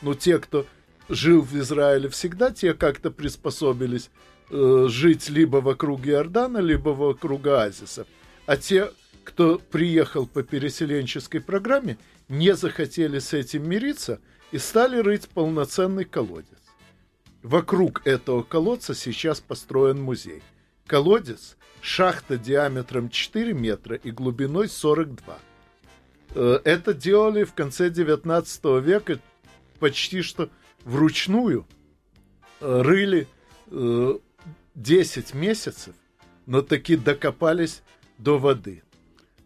ну, 0.00 0.14
те, 0.14 0.38
кто 0.38 0.66
жил 1.08 1.42
в 1.42 1.54
Израиле 1.56 2.08
всегда, 2.08 2.50
те 2.50 2.72
как-то 2.72 3.10
приспособились 3.10 4.10
э, 4.50 4.86
жить 4.88 5.28
либо 5.28 5.58
вокруг 5.58 6.06
Иордана, 6.06 6.58
либо 6.58 6.90
вокруг 6.90 7.46
оазисов. 7.46 8.06
А 8.46 8.56
те, 8.56 8.90
кто 9.24 9.58
приехал 9.58 10.26
по 10.26 10.42
переселенческой 10.42 11.42
программе, 11.42 11.98
не 12.28 12.54
захотели 12.54 13.18
с 13.18 13.34
этим 13.34 13.68
мириться 13.68 14.20
и 14.52 14.58
стали 14.58 14.98
рыть 14.98 15.28
полноценный 15.28 16.04
колодец. 16.04 16.46
Вокруг 17.42 18.06
этого 18.06 18.42
колодца 18.42 18.94
сейчас 18.94 19.40
построен 19.40 20.00
музей. 20.00 20.42
Колодец 20.86 21.56
шахта 21.80 22.38
диаметром 22.38 23.08
4 23.08 23.52
метра 23.52 23.96
и 23.96 24.10
глубиной 24.10 24.68
42. 24.68 25.38
Э, 26.34 26.60
это 26.64 26.94
делали 26.94 27.44
в 27.44 27.54
конце 27.54 27.90
19 27.90 28.64
века 28.82 29.20
почти 29.80 30.22
что 30.22 30.48
вручную. 30.84 31.66
Э, 32.60 32.82
рыли 32.82 33.26
10 33.66 35.34
э, 35.34 35.36
месяцев, 35.36 35.94
но 36.46 36.62
таки 36.62 36.96
докопались 36.96 37.82
до 38.18 38.38
воды. 38.38 38.82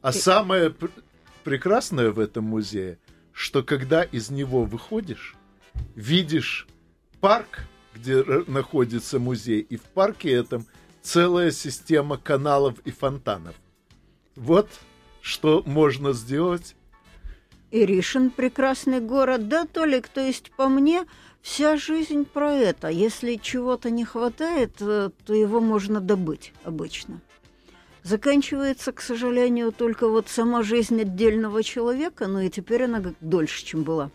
А 0.02 0.12
самое 0.12 0.70
пр 0.70 0.90
прекрасное 1.42 2.10
в 2.10 2.20
этом 2.20 2.44
музее, 2.44 2.98
что 3.32 3.62
когда 3.62 4.02
из 4.02 4.28
него 4.30 4.64
выходишь, 4.64 5.34
видишь 5.94 6.66
парк, 7.20 7.60
где 7.94 8.22
находится 8.46 9.18
музей, 9.18 9.60
и 9.60 9.76
в 9.76 9.82
парке 9.82 10.32
этом– 10.32 10.66
целая 11.02 11.50
система 11.50 12.16
каналов 12.18 12.78
и 12.84 12.90
фонтанов. 12.90 13.54
Вот 14.36 14.68
что 15.20 15.62
можно 15.66 16.12
сделать. 16.12 16.74
Иришин 17.70 18.30
прекрасный 18.30 19.00
город, 19.00 19.48
да, 19.48 19.64
Толик, 19.64 20.08
то 20.08 20.20
есть 20.20 20.50
по 20.52 20.68
мне 20.68 21.04
вся 21.40 21.76
жизнь 21.76 22.24
про 22.24 22.52
это. 22.52 22.88
Если 22.88 23.36
чего-то 23.36 23.90
не 23.90 24.04
хватает, 24.04 24.72
э, 24.80 25.10
то 25.24 25.34
его 25.34 25.60
можно 25.60 26.00
добыть 26.00 26.52
обычно. 26.64 27.20
Заканчивается, 28.02 28.92
к 28.92 29.00
сожалению, 29.00 29.72
только 29.72 30.08
вот 30.08 30.28
сама 30.28 30.62
жизнь 30.62 31.00
отдельного 31.00 31.62
человека, 31.62 32.26
но 32.26 32.40
и 32.40 32.48
теперь 32.48 32.84
она 32.84 33.14
дольше, 33.20 33.64
чем 33.64 33.82
была 33.82 34.10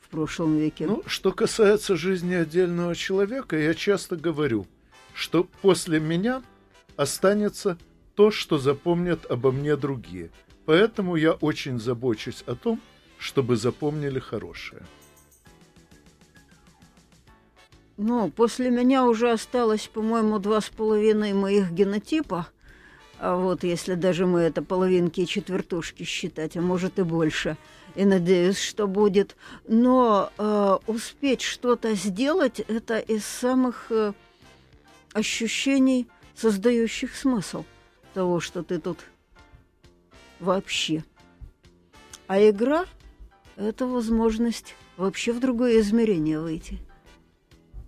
в 0.00 0.08
прошлом 0.10 0.56
веке. 0.58 0.86
Ну, 0.86 1.02
что 1.06 1.32
касается 1.32 1.96
жизни 1.96 2.34
отдельного 2.34 2.94
человека, 2.94 3.56
я 3.58 3.74
часто 3.74 4.16
говорю– 4.16 4.66
что 5.20 5.44
после 5.60 6.00
меня 6.00 6.42
останется 6.96 7.76
то, 8.14 8.30
что 8.30 8.56
запомнят 8.56 9.30
обо 9.30 9.52
мне 9.52 9.76
другие. 9.76 10.30
Поэтому 10.64 11.14
я 11.14 11.32
очень 11.32 11.78
забочусь 11.78 12.42
о 12.46 12.54
том, 12.54 12.80
чтобы 13.18 13.56
запомнили 13.56 14.18
хорошее. 14.18 14.80
Ну, 17.98 18.30
после 18.30 18.70
меня 18.70 19.04
уже 19.04 19.30
осталось, 19.30 19.88
по-моему, 19.88 20.38
два 20.38 20.62
с 20.62 20.70
половиной 20.70 21.34
моих 21.34 21.70
генотипа. 21.70 22.46
А 23.18 23.36
вот 23.36 23.62
если 23.62 23.96
даже 23.96 24.24
мы 24.24 24.40
это 24.40 24.62
половинки 24.62 25.20
и 25.20 25.26
четвертушки 25.26 26.04
считать, 26.04 26.56
а 26.56 26.62
может 26.62 26.98
и 26.98 27.02
больше. 27.02 27.58
И 27.94 28.06
надеюсь, 28.06 28.58
что 28.58 28.86
будет. 28.86 29.36
Но 29.68 30.32
э, 30.38 30.78
успеть 30.86 31.42
что-то 31.42 31.94
сделать, 31.94 32.60
это 32.60 32.98
из 32.98 33.26
самых... 33.26 33.88
Э, 33.90 34.14
ощущений, 35.12 36.08
создающих 36.34 37.14
смысл 37.14 37.64
того, 38.14 38.40
что 38.40 38.62
ты 38.62 38.78
тут 38.78 38.98
вообще. 40.38 41.04
А 42.26 42.40
игра– 42.48 42.86
это 43.56 43.86
возможность 43.86 44.74
вообще 44.96 45.32
в 45.32 45.40
другое 45.40 45.80
измерение 45.80 46.40
выйти. 46.40 46.78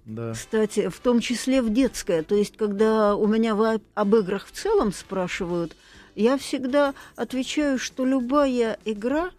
Да. 0.04 0.32
Кстати, 0.32 0.88
в 0.88 0.98
том 0.98 1.20
числе 1.20 1.62
в 1.62 1.72
детское. 1.72 2.22
То 2.22 2.34
есть, 2.34 2.56
когда 2.56 3.14
у 3.14 3.26
меня 3.26 3.56
об 3.94 4.16
играх 4.16 4.46
в 4.46 4.52
целом 4.52 4.92
спрашивают, 4.92 5.76
я 6.14 6.36
всегда 6.36 6.94
отвечаю, 7.14 7.78
что 7.78 8.04
любая 8.04 8.78
игра 8.84 9.30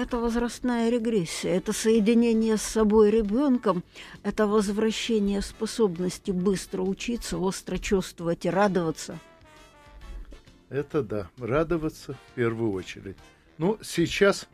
это 0.00 0.18
возрастная 0.18 0.90
регрессия, 0.90 1.56
это 1.56 1.72
соединение 1.72 2.56
с 2.56 2.62
собой 2.62 3.10
ребенком, 3.10 3.84
это 4.22 4.46
возвращение 4.46 5.42
способности 5.42 6.30
быстро 6.30 6.82
учиться, 6.82 7.38
остро 7.38 7.78
чувствовать 7.78 8.46
и 8.46 8.50
радоваться. 8.50 9.18
Это 10.68 11.02
да, 11.02 11.28
радоваться 11.38 12.14
в 12.14 12.34
первую 12.34 12.72
очередь. 12.72 13.16
Ну, 13.58 13.78
сейчас, 13.82 14.48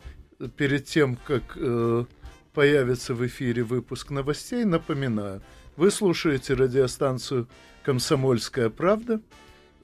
перед 0.57 0.87
тем, 0.87 1.17
как 1.17 1.57
э, 1.57 2.05
появится 2.53 3.15
в 3.15 3.25
эфире 3.27 3.63
выпуск 3.63 4.11
новостей, 4.11 4.65
напоминаю, 4.65 5.43
вы 5.77 5.91
слушаете 5.91 6.55
радиостанцию 6.55 7.49
«Комсомольская 7.85 8.71
правда». 8.71 9.21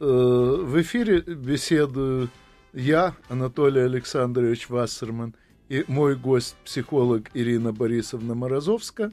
Э, 0.00 0.04
в 0.04 0.80
эфире 0.80 1.20
беседую 1.20 2.30
я, 2.72 3.14
Анатолий 3.28 3.82
Александрович 3.82 4.70
Вассерман, 4.70 5.34
и 5.72 5.84
мой 5.88 6.16
гость, 6.16 6.54
психолог 6.66 7.30
Ирина 7.32 7.72
Борисовна 7.72 8.34
Морозовская. 8.34 9.10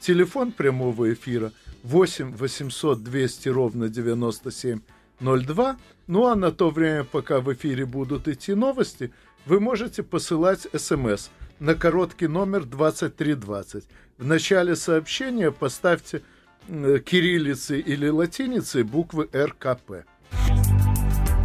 Телефон 0.00 0.52
прямого 0.52 1.12
эфира 1.12 1.52
8 1.82 2.34
800 2.34 3.02
200 3.02 3.48
ровно 3.50 3.90
9702. 3.90 5.76
Ну 6.06 6.26
а 6.26 6.34
на 6.34 6.50
то 6.50 6.70
время, 6.70 7.04
пока 7.04 7.40
в 7.40 7.52
эфире 7.52 7.84
будут 7.84 8.26
идти 8.26 8.54
новости, 8.54 9.12
вы 9.44 9.60
можете 9.60 10.02
посылать 10.02 10.66
смс 10.74 11.28
на 11.60 11.74
короткий 11.74 12.26
номер 12.26 12.64
2320. 12.64 13.84
В 14.16 14.24
начале 14.24 14.76
сообщения 14.76 15.52
поставьте 15.52 16.22
кириллицей 16.68 17.80
или 17.80 18.08
латиницей 18.08 18.82
буквы 18.82 19.28
РКП. 19.34 20.06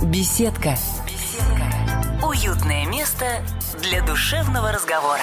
Беседка. 0.06 0.78
Беседка. 0.78 1.22
Уютное 2.25 2.86
место 2.88 3.45
для 3.81 4.01
душевного 4.01 4.71
разговора. 4.71 5.19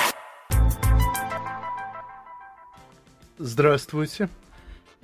Здравствуйте. 3.38 4.28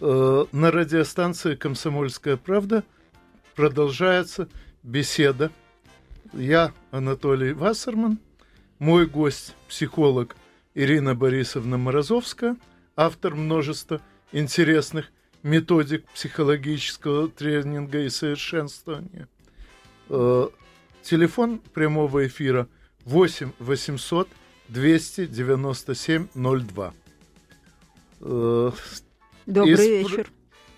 Э, 0.03 0.45
на 0.53 0.71
радиостанции 0.71 1.55
«Комсомольская 1.55 2.37
правда» 2.37 2.85
продолжается 3.55 4.47
беседа. 4.83 5.51
Я 6.35 6.75
Анатолий 6.91 7.55
Вассерман, 7.55 8.19
мой 8.79 9.07
гость– 9.07 9.55
психолог 9.69 10.37
Ирина 10.75 11.15
Борисовна 11.15 11.79
Морозовская, 11.79 12.59
автор 12.95 13.35
множества 13.35 14.03
интересных 14.33 15.07
методик 15.43 16.05
психологического 16.13 17.29
тренинга 17.29 18.01
и 18.01 18.11
совершенствования. 18.11 19.29
Телефон 21.07 21.61
прямого 21.73 22.27
эфира 22.27 22.69
8 23.05 23.53
800 23.61 24.29
297 24.67 26.27
02. 26.35 26.95
Добрый 29.47 29.73
из, 29.73 29.81
вечер. 29.81 30.33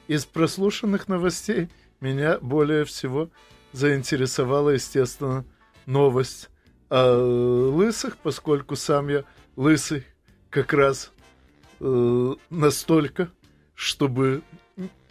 Из 0.06 0.26
прослушанных 0.26 1.08
новостей 1.08 1.70
меня 2.02 2.38
более 2.42 2.84
всего 2.84 3.30
заинтересовала, 3.72 4.68
естественно, 4.68 5.46
новость 5.86 6.50
о 6.90 7.70
лысых, 7.70 8.18
поскольку 8.18 8.76
сам 8.76 9.08
я 9.08 9.24
лысый 9.56 10.04
как 10.50 10.74
раз 10.74 11.10
э, 11.80 12.34
настолько, 12.50 13.30
чтобы 13.74 14.42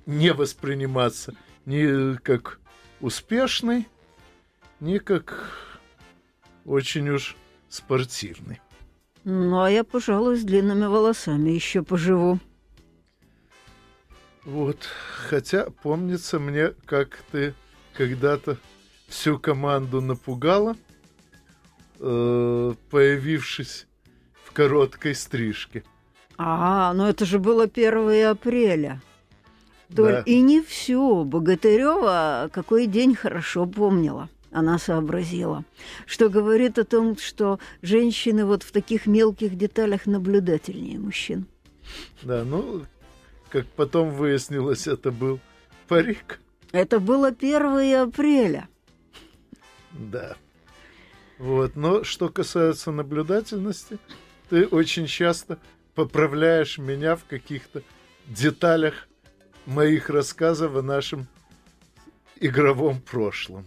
не 0.05 0.31
восприниматься 0.31 1.33
ни 1.65 2.15
как 2.17 2.59
успешный, 3.01 3.87
ни 4.79 4.97
как 4.97 5.51
очень 6.65 7.09
уж 7.09 7.35
спортивный. 7.69 8.61
Ну, 9.23 9.61
а 9.61 9.69
я, 9.69 9.83
пожалуй, 9.83 10.37
с 10.37 10.43
длинными 10.43 10.85
волосами 10.85 11.49
еще 11.49 11.83
поживу. 11.83 12.39
Вот, 14.45 14.87
хотя 15.27 15.69
помнится 15.83 16.39
мне, 16.39 16.73
как 16.85 17.19
ты 17.31 17.53
когда-то 17.93 18.57
всю 19.09 19.37
команду 19.37 19.99
напугала, 19.99 20.77
э, 21.99 22.73
появившись 22.89 23.87
в 24.45 24.51
короткой 24.53 25.15
стрижке. 25.15 25.83
А, 26.37 26.93
ну 26.93 27.05
это 27.07 27.25
же 27.25 27.39
было 27.39 27.63
1 27.63 28.27
апреля. 28.27 29.01
Толь, 29.93 30.13
да. 30.13 30.21
И 30.21 30.39
не 30.39 30.61
всю. 30.61 31.23
Богатырева 31.23 32.49
какой 32.53 32.87
день 32.87 33.15
хорошо 33.15 33.65
помнила. 33.65 34.29
Она 34.51 34.79
сообразила, 34.79 35.65
что 36.05 36.29
говорит 36.29 36.79
о 36.79 36.85
том, 36.85 37.17
что 37.17 37.59
женщины 37.81 38.45
вот 38.45 38.63
в 38.63 38.71
таких 38.71 39.05
мелких 39.05 39.57
деталях 39.57 40.05
наблюдательнее 40.05 40.99
мужчин. 40.99 41.45
Да, 42.23 42.43
ну, 42.43 42.85
как 43.49 43.67
потом 43.67 44.11
выяснилось, 44.11 44.87
это 44.87 45.11
был 45.11 45.39
парик. 45.87 46.39
Это 46.71 46.99
было 46.99 47.27
1 47.27 47.95
апреля. 47.95 48.67
Да. 49.91 50.35
Вот. 51.37 51.75
Но 51.75 52.03
что 52.03 52.29
касается 52.29 52.91
наблюдательности, 52.91 53.99
ты 54.49 54.65
очень 54.65 55.07
часто 55.07 55.59
поправляешь 55.95 56.77
меня 56.77 57.15
в 57.15 57.25
каких-то 57.25 57.83
деталях 58.27 59.07
моих 59.65 60.09
рассказов 60.09 60.75
о 60.75 60.81
нашем 60.81 61.27
игровом 62.39 63.01
прошлом. 63.01 63.65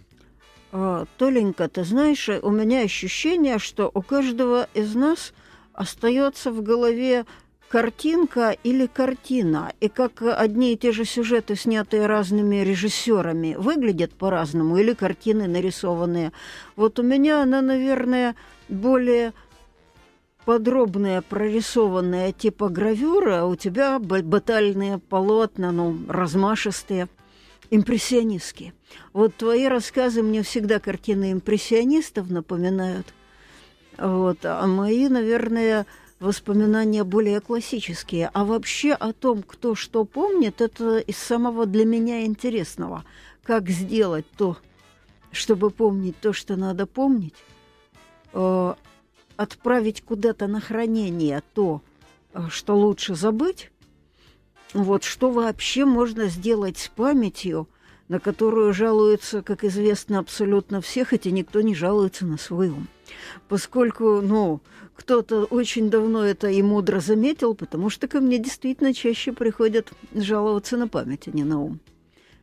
А, 0.71 1.05
Толенька, 1.17 1.67
ты 1.67 1.83
знаешь, 1.83 2.29
у 2.29 2.49
меня 2.49 2.81
ощущение, 2.81 3.59
что 3.59 3.91
у 3.93 4.01
каждого 4.01 4.67
из 4.73 4.95
нас 4.95 5.33
остается 5.73 6.51
в 6.51 6.61
голове 6.63 7.25
картинка 7.67 8.55
или 8.63 8.85
картина, 8.85 9.73
и 9.79 9.87
как 9.87 10.21
одни 10.21 10.73
и 10.73 10.77
те 10.77 10.91
же 10.91 11.05
сюжеты, 11.05 11.55
снятые 11.55 12.05
разными 12.05 12.57
режиссерами, 12.57 13.55
выглядят 13.57 14.13
по-разному, 14.13 14.77
или 14.77 14.93
картины 14.93 15.47
нарисованные. 15.47 16.31
Вот 16.75 16.99
у 16.99 17.03
меня 17.03 17.41
она, 17.41 17.61
наверное, 17.61 18.35
более 18.67 19.33
подробная, 20.45 21.21
прорисованная 21.21 22.31
типа 22.31 22.69
гравюра, 22.69 23.41
а 23.41 23.45
у 23.45 23.55
тебя 23.55 23.99
батальные 23.99 24.97
полотна, 24.97 25.71
ну, 25.71 25.97
размашистые, 26.09 27.07
импрессионистские. 27.71 28.73
Вот 29.13 29.35
твои 29.35 29.67
рассказы 29.67 30.21
мне 30.21 30.43
всегда 30.43 30.79
картины 30.79 31.31
импрессионистов 31.31 32.29
напоминают. 32.29 33.07
Вот, 33.97 34.39
а 34.43 34.67
мои, 34.67 35.07
наверное, 35.07 35.85
воспоминания 36.19 37.03
более 37.03 37.39
классические. 37.39 38.29
А 38.33 38.45
вообще 38.45 38.93
о 38.93 39.13
том, 39.13 39.41
кто 39.41 39.73
что 39.73 40.05
помнит, 40.05 40.61
это 40.61 40.99
из 40.99 41.17
самого 41.17 41.65
для 41.65 41.85
меня 41.85 42.25
интересного. 42.25 43.03
Как 43.43 43.69
сделать 43.69 44.25
то, 44.37 44.57
чтобы 45.31 45.71
помнить 45.71 46.19
то, 46.19 46.33
что 46.33 46.55
надо 46.57 46.85
помнить, 46.85 47.35
э, 48.33 48.73
отправить 49.37 50.01
куда-то 50.01 50.47
на 50.47 50.59
хранение 50.59 51.41
то, 51.53 51.81
э, 52.33 52.47
что 52.49 52.75
лучше 52.75 53.15
забыть, 53.15 53.70
вот 54.73 55.03
что 55.03 55.31
вообще 55.31 55.85
можно 55.85 56.27
сделать 56.27 56.77
с 56.77 56.87
памятью, 56.87 57.67
на 58.07 58.19
которую 58.19 58.73
жалуются, 58.73 59.41
как 59.41 59.63
известно, 59.63 60.19
абсолютно 60.19 60.81
все, 60.81 61.05
хотя 61.05 61.31
никто 61.31 61.61
не 61.61 61.75
жалуется 61.75 62.25
на 62.25 62.37
свой 62.37 62.69
ум. 62.69 62.87
Поскольку, 63.47 64.21
ну, 64.21 64.61
кто-то 64.95 65.45
очень 65.45 65.89
давно 65.89 66.25
это 66.25 66.47
и 66.49 66.61
мудро 66.61 66.99
заметил, 66.99 67.55
потому 67.55 67.89
что 67.89 68.07
ко 68.07 68.19
мне 68.19 68.37
действительно 68.37 68.93
чаще 68.93 69.33
приходят 69.33 69.91
жаловаться 70.13 70.77
на 70.77 70.87
память, 70.87 71.27
а 71.27 71.31
не 71.31 71.43
на 71.43 71.61
ум. 71.61 71.79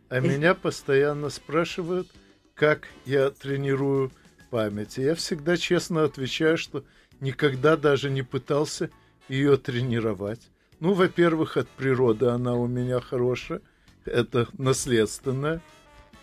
А 0.08 0.18
и... 0.18 0.20
меня 0.20 0.54
постоянно 0.54 1.28
спрашивают, 1.28 2.08
как 2.54 2.88
я 3.04 3.30
тренирую 3.30 4.10
память. 4.50 4.98
И 4.98 5.02
я 5.02 5.14
всегда 5.14 5.56
честно 5.56 6.04
отвечаю, 6.04 6.56
что 6.56 6.84
никогда 7.20 7.76
даже 7.76 8.10
не 8.10 8.22
пытался 8.22 8.90
ее 9.28 9.56
тренировать. 9.56 10.40
Ну, 10.80 10.92
во-первых, 10.92 11.56
от 11.56 11.68
природы 11.68 12.26
она 12.26 12.54
у 12.54 12.66
меня 12.66 13.00
хорошая, 13.00 13.60
это 14.04 14.48
наследственная. 14.56 15.60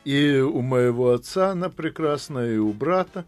И 0.06 0.38
у 0.38 0.62
моего 0.62 1.12
отца 1.12 1.52
она 1.52 1.70
прекрасная, 1.70 2.54
и 2.54 2.58
у 2.58 2.72
брата. 2.74 3.26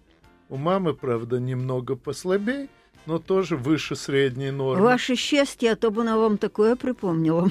У 0.49 0.57
мамы, 0.57 0.93
правда, 0.93 1.39
немного 1.39 1.95
послабее, 1.95 2.69
но 3.05 3.19
тоже 3.19 3.57
выше 3.57 3.95
средней 3.95 4.51
нормы. 4.51 4.83
Ваше 4.83 5.15
счастье, 5.15 5.71
а 5.71 5.75
то 5.75 5.91
бы 5.91 6.01
она 6.01 6.17
вам 6.17 6.37
такое 6.37 6.75
припомнила. 6.75 7.49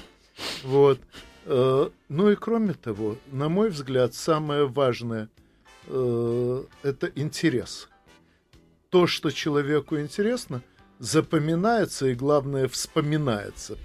Вот. 0.65 1.01
Э, 1.45 1.91
ну 2.09 2.31
и 2.31 2.37
кроме 2.37 2.75
того, 2.75 3.17
на 3.31 3.49
мой 3.49 3.71
взгляд, 3.71 4.15
самое 4.15 4.67
важное 4.67 5.29
э,– 5.87 6.65
это 6.83 7.07
интерес. 7.15 7.89
То, 8.91 9.07
что 9.07 9.31
человеку 9.31 9.99
интересно, 9.99 10.63
запоминается 10.99 12.07
и, 12.07 12.15
главное, 12.15 12.69
вспоминается. 12.69 13.77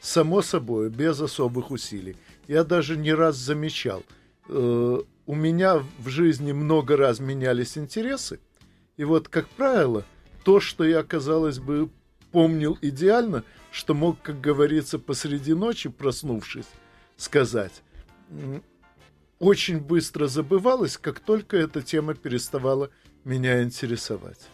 Само 0.00 0.42
собой, 0.42 0.88
без 0.88 1.20
особых 1.20 1.70
усилий. 1.70 2.16
Я 2.48 2.64
даже 2.64 2.96
не 2.96 3.12
раз 3.12 3.36
замечал, 3.36 4.02
э, 4.48 4.98
у 5.26 5.34
меня 5.34 5.82
в 5.98 6.08
жизни 6.08 6.52
много 6.52 6.96
раз 6.96 7.20
менялись 7.20 7.76
интересы, 7.76 8.40
и 8.96 9.04
вот, 9.04 9.28
как 9.28 9.46
правило– 9.48 10.04
то, 10.44 10.60
что 10.60 10.84
я, 10.84 11.02
казалось 11.02 11.58
бы, 11.58 11.90
помнил 12.32 12.78
идеально, 12.80 13.44
что 13.70 13.94
мог, 13.94 14.20
как 14.22 14.40
говорится, 14.40 14.98
посреди 14.98 15.54
ночи, 15.54 15.88
проснувшись, 15.88 16.68
сказать, 17.16 17.82
очень 19.38 19.80
быстро 19.80 20.26
забывалось, 20.26 20.96
как 20.96 21.20
только 21.20 21.56
эта 21.56 21.82
тема 21.82 22.14
переставала 22.14 22.90
меня 23.24 23.62
интересовать. 23.62 24.48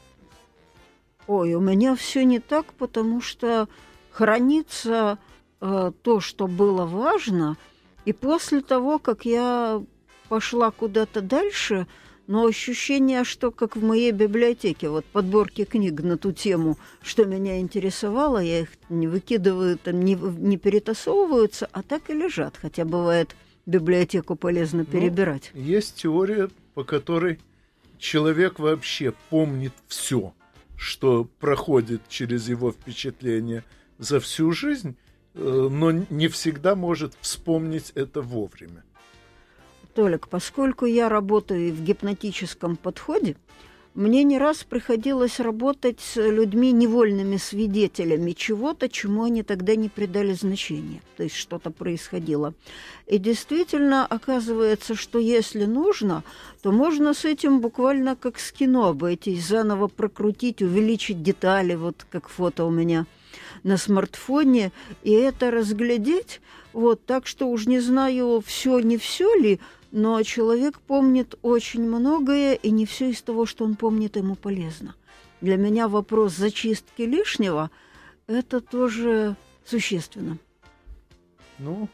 Ой, 1.27 1.55
у 1.55 1.61
меня 1.61 1.95
все 1.97 2.25
не 2.25 2.39
так, 2.39 2.73
потому 2.75 3.21
что 3.21 3.69
хранится 4.11 5.19
э, 5.61 5.93
то, 6.03 6.21
что 6.21 6.47
было 6.47 6.87
важно, 6.87 7.57
и 8.05 8.12
после 8.12 8.61
того, 8.61 8.99
как 8.99 9.25
я 9.25 9.83
пошла 10.29 10.71
куда-то 10.71 11.21
дальше, 11.21 11.87
но 12.27 12.47
ощущение, 12.47 13.25
что 13.25 13.51
как 13.51 13.77
в 13.77 13.85
моей 13.85 14.11
библиотеке, 14.11 14.89
вот 14.89 15.05
подборки 15.05 15.65
книг 15.65 16.01
на 16.03 16.17
ту 16.17 16.33
тему, 16.33 16.77
что 17.03 17.25
меня 17.25 17.61
интересовало, 17.61 18.39
я 18.39 18.61
их 18.61 18.71
не 18.89 19.07
выкидываю, 19.07 19.79
там 19.79 20.01
не, 20.01 20.15
не 20.15 20.57
перетасовываются, 20.57 21.69
а 21.73 21.83
так 21.83 22.11
и 22.11 22.15
лежат. 22.15 22.57
Хотя 22.61 22.85
бывает 22.85 23.37
библиотеку 23.65 24.35
полезно 24.35 24.81
ну, 24.81 24.85
перебирать. 24.87 25.51
Ну, 25.55 25.61
есть 25.61 25.97
теория, 25.97 26.51
по 26.75 26.85
которой 26.85 27.39
человек 27.99 28.59
вообще 28.59 29.12
помнит 29.31 29.73
все, 29.87 30.35
что 30.77 31.25
проходит 31.25 32.03
через 32.09 32.49
его 32.49 32.73
впечатление 32.73 33.65
за 33.99 34.21
всю 34.21 34.53
жизнь, 34.53 34.97
э, 35.35 35.69
но 35.71 35.91
не 35.91 36.29
всегда 36.29 36.75
может 36.75 37.15
вспомнить 37.21 37.91
это 37.95 38.21
вовремя. 38.21 38.85
Толик, 39.95 40.29
поскольку 40.29 40.85
я 40.85 41.09
работаю 41.09 41.73
в 41.73 41.83
гипнотическом 41.83 42.77
подходе, 42.77 43.37
мне 43.97 44.25
не 44.25 44.39
раз 44.39 44.63
приходилось 44.63 45.41
работать 45.41 46.01
с 46.01 46.17
людьми 46.17 46.71
невольными 46.71 47.39
свидетелями 47.39 48.33
чего-то, 48.33 48.91
чему 48.91 49.25
они 49.25 49.43
тогда 49.43 49.75
не 49.75 49.89
придали 49.89 50.35
значения. 50.35 51.01
То 51.17 51.23
есть 51.23 51.35
что-то 51.35 51.71
происходило. 51.71 52.53
И 53.07 53.17
действительно 53.17 54.05
оказывается, 54.05 54.95
что 54.95 55.19
если 55.19 55.65
нужно, 55.65 56.25
то 56.63 56.73
можно 56.73 57.15
с 57.15 57.25
этим 57.25 57.61
буквально 57.61 58.17
как 58.17 58.39
с 58.39 58.53
кино 58.53 58.89
обойтись, 58.89 59.49
заново 59.49 59.89
прокрутить, 59.89 60.61
увеличить 60.61 61.23
детали, 61.23 61.75
вот 61.75 62.07
как 62.11 62.29
фото 62.29 62.67
у 62.67 62.71
меня 62.71 63.07
на 63.63 63.79
смартфоне, 63.79 64.73
и 65.05 65.13
это 65.13 65.51
разглядеть, 65.51 66.43
вот, 66.75 67.05
так 67.07 67.27
что 67.27 67.49
уж 67.49 67.67
не 67.67 67.81
знаю, 67.81 68.43
все 68.45 68.79
не 68.81 68.99
все 68.99 69.35
ли, 69.35 69.59
но 69.92 70.22
человек 70.22 70.81
помнит 70.81 71.35
очень 71.42 71.83
многое, 71.83 72.55
и 72.55 72.70
не 72.70 72.87
все 72.87 73.11
из 73.11 73.22
того, 73.22 73.46
что 73.46 73.64
он 73.64 73.77
помнит, 73.77 74.16
ему 74.16 74.35
полезно. 74.35 74.94
Для 75.40 75.57
меня 75.57 75.88
вопрос 75.88 76.35
зачистки 76.35 77.03
лишнего– 77.03 77.70
это 78.27 78.61
тоже 78.61 79.37
существенно. 79.64 80.38
Ну, 81.59 81.88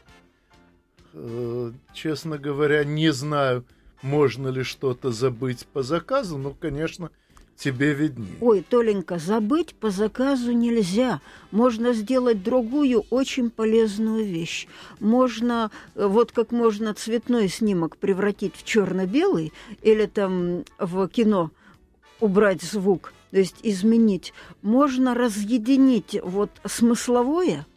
э, 1.13 1.71
честно 1.93 2.37
говоря, 2.37 2.83
не 2.83 3.11
знаю, 3.11 3.65
можно 4.01 4.49
ли 4.49 4.63
что-то 4.63 5.11
забыть 5.11 5.65
по 5.67 5.83
заказу, 5.83 6.37
но, 6.37 6.51
конечно,– 6.51 7.11
Тебе 7.55 7.93
виднее. 7.93 8.37
Ой, 8.41 8.65
Толенька, 8.67 9.19
забыть 9.19 9.75
по 9.75 9.89
заказу 9.89 10.51
нельзя. 10.51 11.21
Можно 11.51 11.93
сделать 11.93 12.43
другую 12.43 13.05
очень 13.09 13.51
полезную 13.51 14.25
вещь. 14.25 14.67
Можно, 14.99 15.69
э, 15.95 16.05
вот 16.05 16.31
как 16.31 16.51
можно 16.51 16.93
цветной 16.93 17.47
снимок 17.47 17.97
превратить 17.97 18.55
в 18.55 18.65
черно-белый 18.65 19.53
или 19.81 20.07
там 20.07 20.63
в 20.79 21.07
кино 21.07 21.51
убрать 22.19 22.63
звук, 22.63 23.13
то 23.31 23.37
есть 23.37 23.57
изменить. 23.61 24.33
Можно 24.61 25.13
разъединить 25.13 26.19
вот 26.23 26.49
смысловое 26.65 27.67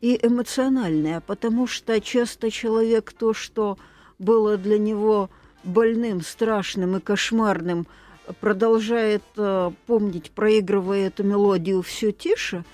и 0.00 0.18
эмоциональное, 0.22 1.20
потому 1.20 1.66
что 1.66 2.00
часто 2.00 2.52
человек 2.52 3.12
то, 3.12 3.34
что 3.34 3.78
было 4.20 4.56
для 4.56 4.78
него 4.78 5.28
больным, 5.64 6.22
страшным 6.22 6.96
и 6.96 7.00
кошмарным– 7.00 7.88
продолжает 8.40 9.22
э, 9.36 9.70
помнить, 9.86 10.30
проигрывая 10.30 11.08
эту 11.08 11.24
мелодию 11.24 11.82
все 11.82 12.12
тише. 12.12 12.64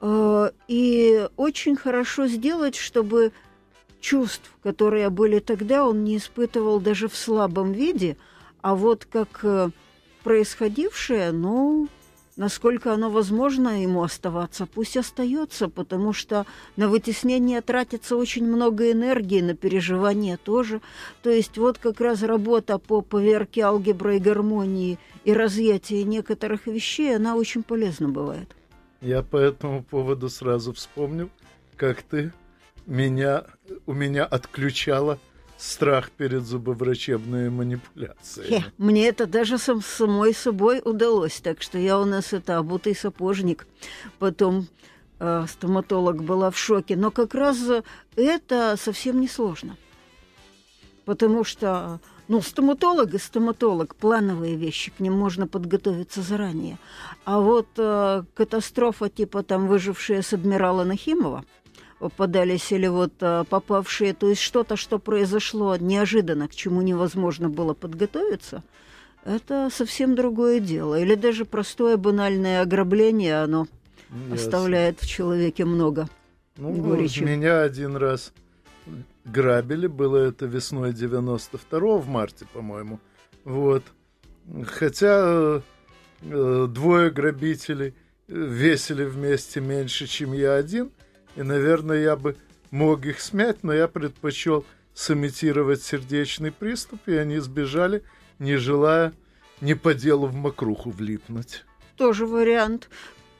Э, 0.00 0.50
и 0.68 1.28
очень 1.36 1.76
хорошо 1.76 2.26
сделать, 2.26 2.76
чтобы 2.76 3.32
чувств, 4.00 4.50
которые 4.62 5.10
были 5.10 5.38
тогда, 5.40 5.86
он 5.86 6.04
не 6.04 6.16
испытывал 6.16 6.80
даже 6.80 7.08
в 7.08 7.16
слабом 7.16 7.72
виде, 7.72 8.16
а 8.62 8.74
вот 8.74 9.04
как 9.04 9.40
э, 9.42 9.70
происходившее, 10.22 11.32
ну, 11.32 11.88
насколько 12.36 12.92
оно 12.92 13.10
возможно 13.10 13.82
ему 13.82 14.02
оставаться, 14.02 14.66
пусть 14.66 14.96
остается, 14.96 15.68
потому 15.68 16.12
что 16.12 16.46
на 16.76 16.88
вытеснение 16.88 17.60
тратится 17.62 18.16
очень 18.16 18.46
много 18.46 18.92
энергии, 18.92 19.40
на 19.40 19.54
переживание 19.54 20.36
тоже. 20.36 20.80
То 21.22 21.30
есть 21.30 21.58
вот 21.58 21.78
как 21.78 22.00
раз 22.00 22.22
работа 22.22 22.78
по 22.78 23.00
поверке 23.00 23.62
алгебры 23.62 24.16
и 24.16 24.20
гармонии 24.20 24.98
и 25.24 25.32
разъятие 25.32 26.04
некоторых 26.04 26.66
вещей, 26.66 27.16
она 27.16 27.36
очень 27.36 27.62
полезна 27.62 28.08
бывает. 28.08 28.54
Я 29.00 29.22
по 29.22 29.36
этому 29.36 29.82
поводу 29.82 30.28
сразу 30.28 30.72
вспомнил, 30.72 31.30
как 31.76 32.02
ты 32.02 32.32
меня, 32.86 33.44
у 33.86 33.92
меня 33.92 34.24
отключала 34.24 35.18
страх 35.58 36.10
перед 36.10 36.44
зубоврачебной 36.44 37.50
манипуляцией. 37.50 38.48
Хе, 38.48 38.64
мне 38.78 39.08
это 39.08 39.26
даже 39.26 39.58
сам, 39.58 39.82
самой 39.82 40.34
собой 40.34 40.82
удалось, 40.84 41.40
так 41.40 41.62
что 41.62 41.78
я 41.78 41.98
у 41.98 42.04
нас 42.04 42.32
это 42.32 42.58
обутый 42.58 42.94
сапожник. 42.94 43.66
Потом 44.18 44.68
э, 45.18 45.46
стоматолог 45.48 46.22
была 46.22 46.50
в 46.50 46.58
шоке. 46.58 46.96
Но 46.96 47.10
как 47.10 47.34
раз 47.34 47.58
это 48.16 48.76
совсем 48.78 49.20
не 49.20 49.28
сложно. 49.28 49.76
Потому 51.04 51.44
что, 51.44 52.00
ну, 52.28 52.42
стоматолог 52.42 53.14
и 53.14 53.18
стоматолог, 53.18 53.94
плановые 53.94 54.56
вещи, 54.56 54.90
к 54.90 55.00
ним 55.00 55.14
можно 55.14 55.46
подготовиться 55.46 56.20
заранее. 56.20 56.78
А 57.24 57.40
вот 57.40 57.68
э, 57.76 58.24
катастрофа 58.34 59.08
типа 59.08 59.42
там 59.42 59.68
выжившая 59.68 60.22
с 60.22 60.32
адмирала 60.32 60.84
Нахимова– 60.84 61.44
попадались 61.98 62.72
или 62.72 62.86
вот 62.86 63.12
а, 63.20 63.44
попавшие, 63.44 64.12
то 64.12 64.28
есть 64.28 64.40
что-то, 64.40 64.76
что 64.76 64.98
произошло 64.98 65.76
неожиданно, 65.76 66.48
к 66.48 66.54
чему 66.54 66.82
невозможно 66.82 67.48
было 67.48 67.74
подготовиться, 67.74 68.62
это 69.24 69.68
совсем 69.72 70.14
другое 70.14 70.60
дело. 70.60 70.98
Или 70.98 71.14
даже 71.14 71.44
простое 71.44 71.96
банальное 71.96 72.60
ограбление, 72.62 73.42
оно 73.42 73.66
Ясно. 74.10 74.34
оставляет 74.34 75.00
в 75.00 75.08
человеке 75.08 75.64
много 75.64 76.08
ну, 76.56 76.72
горечи. 76.72 77.20
Меня 77.20 77.62
один 77.62 77.96
раз 77.96 78.32
грабили, 79.24 79.86
было 79.86 80.18
это 80.18 80.46
весной 80.46 80.92
92-го, 80.92 81.98
в 81.98 82.08
марте, 82.08 82.46
по-моему. 82.52 83.00
Вот. 83.44 83.82
Хотя 84.64 85.60
э, 86.22 86.66
двое 86.68 87.10
грабителей 87.10 87.94
весили 88.28 89.04
вместе 89.04 89.60
меньше, 89.60 90.06
чем 90.06 90.34
я 90.34 90.54
один– 90.54 90.90
и, 91.36 91.42
наверное, 91.42 92.00
я 92.02 92.16
бы 92.16 92.36
мог 92.70 93.04
их 93.06 93.20
смять, 93.20 93.62
но 93.62 93.72
я 93.72 93.88
предпочел 93.88 94.64
сымитировать 94.94 95.82
сердечный 95.82 96.50
приступ, 96.50 97.00
и 97.06 97.14
они 97.14 97.38
сбежали, 97.38 98.02
не 98.38 98.56
желая 98.56 99.12
не 99.60 99.74
по 99.74 99.94
делу 99.94 100.26
в 100.26 100.34
мокруху 100.34 100.90
влипнуть. 100.90 101.64
Тоже 101.96 102.26
вариант. 102.26 102.88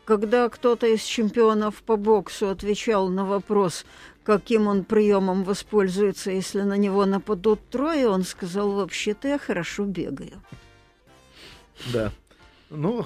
Когда 0.04 0.48
кто-то 0.48 0.87
из 0.87 1.02
чемпионов 1.02 1.82
по 1.82 1.96
боксу 1.96 2.48
отвечал 2.48 3.09
на 3.09 3.24
вопрос, 3.24 3.85
каким 4.22 4.68
он 4.68 4.85
приемом 4.85 5.42
воспользуется, 5.42 6.30
если 6.30 6.61
на 6.61 6.76
него 6.76 7.06
нападут 7.06 7.61
трое, 7.70 8.09
он 8.09 8.22
сказал, 8.22 8.70
вообще-то 8.72 9.28
я 9.28 9.38
хорошо 9.38 9.85
бегаю. 9.85 10.42
Да. 11.92 12.12
Ну, 12.70 13.04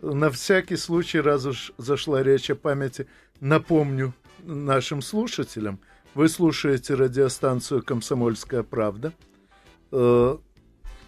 на 0.00 0.30
всякий 0.30 0.76
случай, 0.76 1.20
раз 1.20 1.46
уж 1.46 1.72
зашла 1.78 2.22
речь 2.22 2.50
о 2.50 2.56
памяти, 2.56 3.06
Напомню 3.42 4.14
нашим 4.44 5.02
слушателям, 5.02 5.80
вы 6.14 6.28
слушаете 6.28 6.94
радиостанцию 6.94 7.82
«Комсомольская 7.82 8.62
правда». 8.62 9.12
Э, 9.90 10.36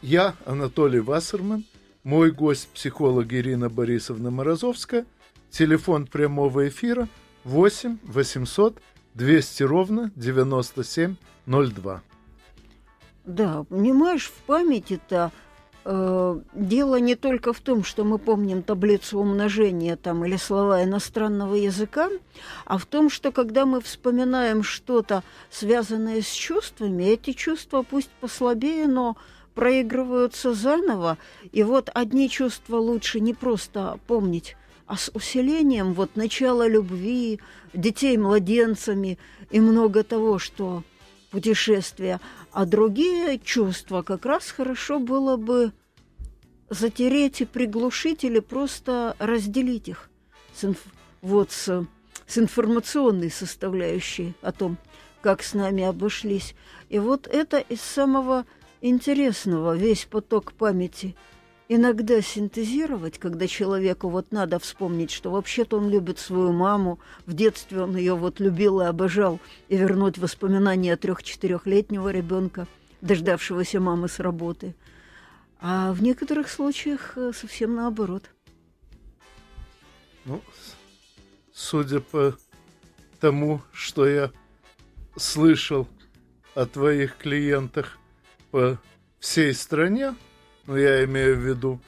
я 0.03 0.35
Анатолий 0.45 0.99
Вассерман, 0.99 1.63
мой 2.03 2.33
гость 2.33 2.71
психолог 2.75 3.33
Ирина 3.33 3.71
Борисовна 3.71 4.33
Морозовская. 4.33 5.07
Телефон 5.51 6.09
прямого 6.09 6.67
эфира 6.67 7.07
8 7.45 7.99
800 8.03 8.83
200 9.15 9.63
ровно 9.63 10.11
9702. 10.17 12.03
Да, 13.27 13.63
понимаешь, 13.63 14.27
в 14.27 14.43
памяти-то 14.47 15.31
дело 15.85 16.97
не 16.99 17.15
только 17.15 17.53
в 17.53 17.61
том, 17.61 17.85
что 17.85 18.05
мы 18.05 18.19
помним 18.19 18.63
таблицу 18.63 19.19
умножения 19.19 19.97
там, 19.97 20.25
или 20.25 20.37
слова 20.37 20.83
иностранного 20.83 21.55
языка, 21.55 22.09
а 22.65 22.79
в 22.79 22.87
том, 22.87 23.11
что 23.11 23.33
когда 23.33 23.67
мы 23.67 23.83
вспоминаем 23.83 24.63
что-то, 24.63 25.23
связанное 25.51 26.23
с 26.23 26.31
чувствами, 26.31 27.05
эти 27.05 27.33
чувства 27.33 27.83
пусть 27.83 28.11
послабее, 28.21 28.87
но 28.87 29.17
проигрываются 29.55 30.55
заново. 30.55 31.19
И 31.53 31.63
вот 31.63 31.91
одни 31.93 32.31
чувства 32.31 32.79
лучше 32.79 33.21
не 33.21 33.35
просто 33.35 33.99
помнить, 34.07 34.57
а 34.87 34.97
с 34.97 35.11
усилением 35.15 35.93
вот 35.93 36.17
начала 36.17 36.67
любви, 36.67 37.41
детей 37.75 38.17
младенцами 38.17 39.19
и 39.51 39.61
много 39.61 40.03
того, 40.03 40.39
что 40.39 40.83
путешествия, 41.35 42.21
а 42.53 42.65
другие 42.65 43.41
чувства 43.41 44.03
как 44.03 44.25
раз 44.25 44.53
хорошо 44.53 45.01
было 45.01 45.37
бы 45.37 45.73
затереть 46.71 47.41
и 47.41 47.45
приглушить 47.45 48.23
или 48.23 48.39
просто 48.39 49.17
разделить 49.19 49.89
их 49.89 50.11
с, 50.55 50.65
инф... 50.65 50.79
вот 51.23 51.51
с, 51.51 51.85
с 52.29 52.39
информационной 52.39 53.33
составляющей 53.33 54.35
о 54.43 54.53
том, 54.53 54.77
как 55.23 55.43
с 55.43 55.55
нами 55.55 55.83
обошлись. 55.83 56.55
И 56.89 57.01
вот 57.01 57.27
это 57.27 57.59
из 57.59 57.81
самого 57.81 58.47
интересного, 58.81 59.77
весь 59.77 60.05
поток 60.05 60.53
памяти– 60.53 61.17
иногда 61.69 62.21
синтезировать, 62.21 63.19
когда 63.19 63.47
человеку 63.47 64.09
вот 64.09 64.33
надо 64.33 64.59
вспомнить, 64.59 65.11
что 65.11 65.31
вообще-то 65.31 65.79
он 65.79 65.89
любит 65.89 66.19
свою 66.19 66.53
маму, 66.53 66.99
в 67.27 67.33
детстве 67.33 67.83
он 67.83 67.97
ее 67.97 68.15
вот 68.15 68.41
любил 68.41 68.81
и 68.81 68.85
обожал, 68.85 69.41
и 69.69 69.77
вернуть 69.77 70.19
воспоминания 70.19 70.97
трех-четырехлетнего 70.97 72.11
ребенка, 72.11 72.67
дождавшегося 73.01 73.81
мамы 73.81 74.09
с 74.09 74.19
работы. 74.21 74.75
А 75.61 75.93
в 75.93 76.03
некоторых 76.03 76.51
случаях 76.51 77.17
э, 77.17 77.33
совсем 77.35 77.75
наоборот. 77.75 78.25
Ну, 80.27 80.43
судя 81.53 82.01
по 82.01 82.37
тому, 83.21 83.63
что 83.73 84.07
я 84.07 84.31
слышал 85.17 85.89
о 86.55 86.67
твоих 86.67 87.17
клиентах 87.17 87.99
по 88.51 88.79
всей 89.19 89.55
стране, 89.55 90.15
Но 90.67 90.77
я 90.79 91.05
имею 91.05 91.37
в 91.37 91.41
виду 91.41 91.81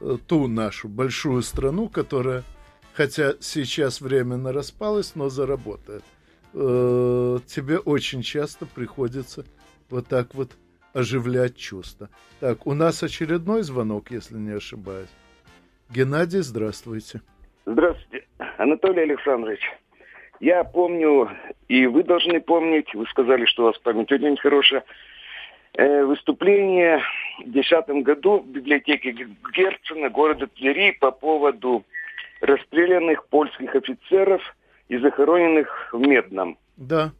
э, 0.00 0.16
ту 0.26 0.46
нашу 0.46 0.88
большую 0.88 1.42
страну, 1.42 1.88
которая, 1.88 2.42
хотя 2.92 3.34
сейчас 3.40 4.00
временно 4.00 4.52
распалась, 4.52 5.14
но 5.14 5.28
заработает. 5.28 6.04
Э, 6.54 7.38
тебе 7.46 7.78
очень 7.78 8.22
часто 8.22 8.66
приходится 8.66 9.44
вот 9.88 10.06
так 10.06 10.34
вот 10.34 10.52
оживлять 10.92 11.56
чувства. 11.56 12.08
Так, 12.40 12.66
у 12.66 12.74
нас 12.74 13.02
очередной 13.02 13.62
звонок, 13.62 14.10
если 14.10 14.36
не 14.36 14.52
ошибаюсь. 14.52 15.10
Геннадий, 15.88 16.40
здравствуйте. 16.40 17.20
Здравствуйте, 17.66 18.26
Анатолий 18.58 19.02
Александрович. 19.02 19.60
Я 20.40 20.64
помню, 20.64 21.30
и 21.68 21.86
вы 21.86 22.02
должны 22.02 22.40
помнить, 22.40 22.94
вы 22.94 23.06
сказали, 23.06 23.44
что 23.44 23.64
у 23.64 23.66
вас 23.66 23.78
память 23.78 24.10
очень 24.10 24.36
хорошая, 24.38 24.84
э, 25.74 26.04
выступление 26.04 27.02
2010 27.44 28.04
году 28.04 28.40
в 28.40 28.48
библиотеке 28.48 29.12
Герцена 29.54 30.10
города 30.10 30.46
Твери 30.46 30.92
по 30.92 31.10
поводу 31.10 31.84
расстрелянных 32.40 33.26
польских 33.26 33.74
офицеров 33.74 34.42
и 34.88 34.98
захороненных 34.98 35.92
в 35.92 35.98
Медном. 35.98 36.58
Да. 36.76 37.12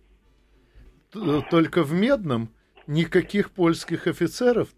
Только 1.51 1.83
в 1.83 1.93
Медном 1.93 2.49
никаких 2.87 3.51
польских 3.51 4.07
офицеров 4.07 4.69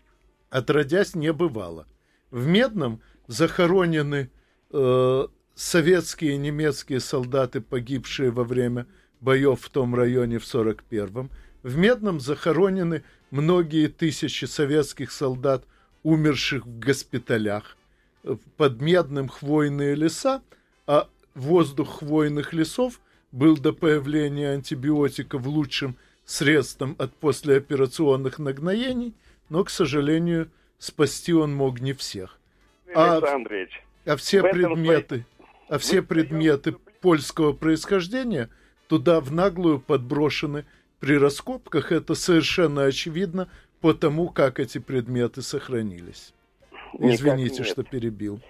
отродясь 0.53 1.15
не 1.15 1.33
бывало. 1.33 1.87
В 2.31 2.47
Медном 2.47 3.01
захоронены 3.27 4.31
э, 4.71 5.27
советские 5.55 6.35
и 6.35 6.39
немецкие 6.39 7.01
солдаты, 7.01 7.61
погибшие 7.63 8.31
во 8.31 8.45
время 8.45 8.87
боев 9.21 9.61
в 9.63 9.71
том 9.71 9.95
районе 9.95 10.39
в 10.39 10.45
41-м. 10.45 11.31
В 11.62 11.77
Медном 11.77 12.20
захоронены 12.20 13.05
многие 13.31 13.88
тысячи 13.88 14.44
советских 14.44 15.12
солдат, 15.12 15.64
умерших 16.03 16.66
в 16.66 16.79
госпиталях. 16.81 17.77
Под 18.57 18.81
Медным 18.81 19.29
хвойные 19.29 19.94
леса, 19.94 20.42
а 20.87 21.09
воздух 21.35 21.98
хвойных 21.98 22.53
лесов 22.53 23.01
был 23.31 23.57
до 23.57 23.72
появления 23.72 24.51
антибиотиков 24.51 25.46
лучшим 25.46 25.96
средством 26.25 26.96
от 26.98 27.14
послеоперационных 27.14 28.38
нагноений, 28.38 29.14
но, 29.48 29.64
к 29.64 29.70
сожалению, 29.70 30.51
спасти 30.79 31.33
он 31.33 31.55
мог 31.55 31.81
не 31.81 31.92
всех. 31.92 32.38
А, 32.94 33.20
а 34.05 34.16
все 34.16 34.42
предметы, 34.42 35.27
а 35.68 35.79
все 35.79 36.03
предметы 36.03 36.72
польского 37.01 37.53
происхождения 37.53 38.51
туда 38.88 39.20
в 39.20 39.33
наглую 39.33 39.81
подброшены 39.81 40.66
при 41.03 41.19
раскопках. 41.19 41.91
Это 41.91 42.15
совершенно 42.15 42.85
очевидно 42.85 43.49
по 43.81 43.93
тому, 43.93 44.29
как 44.29 44.61
эти 44.61 44.79
предметы 44.79 45.43
сохранились. 45.43 46.33
Извините, 46.97 47.65
что 47.65 47.83
перебил. 47.83 48.41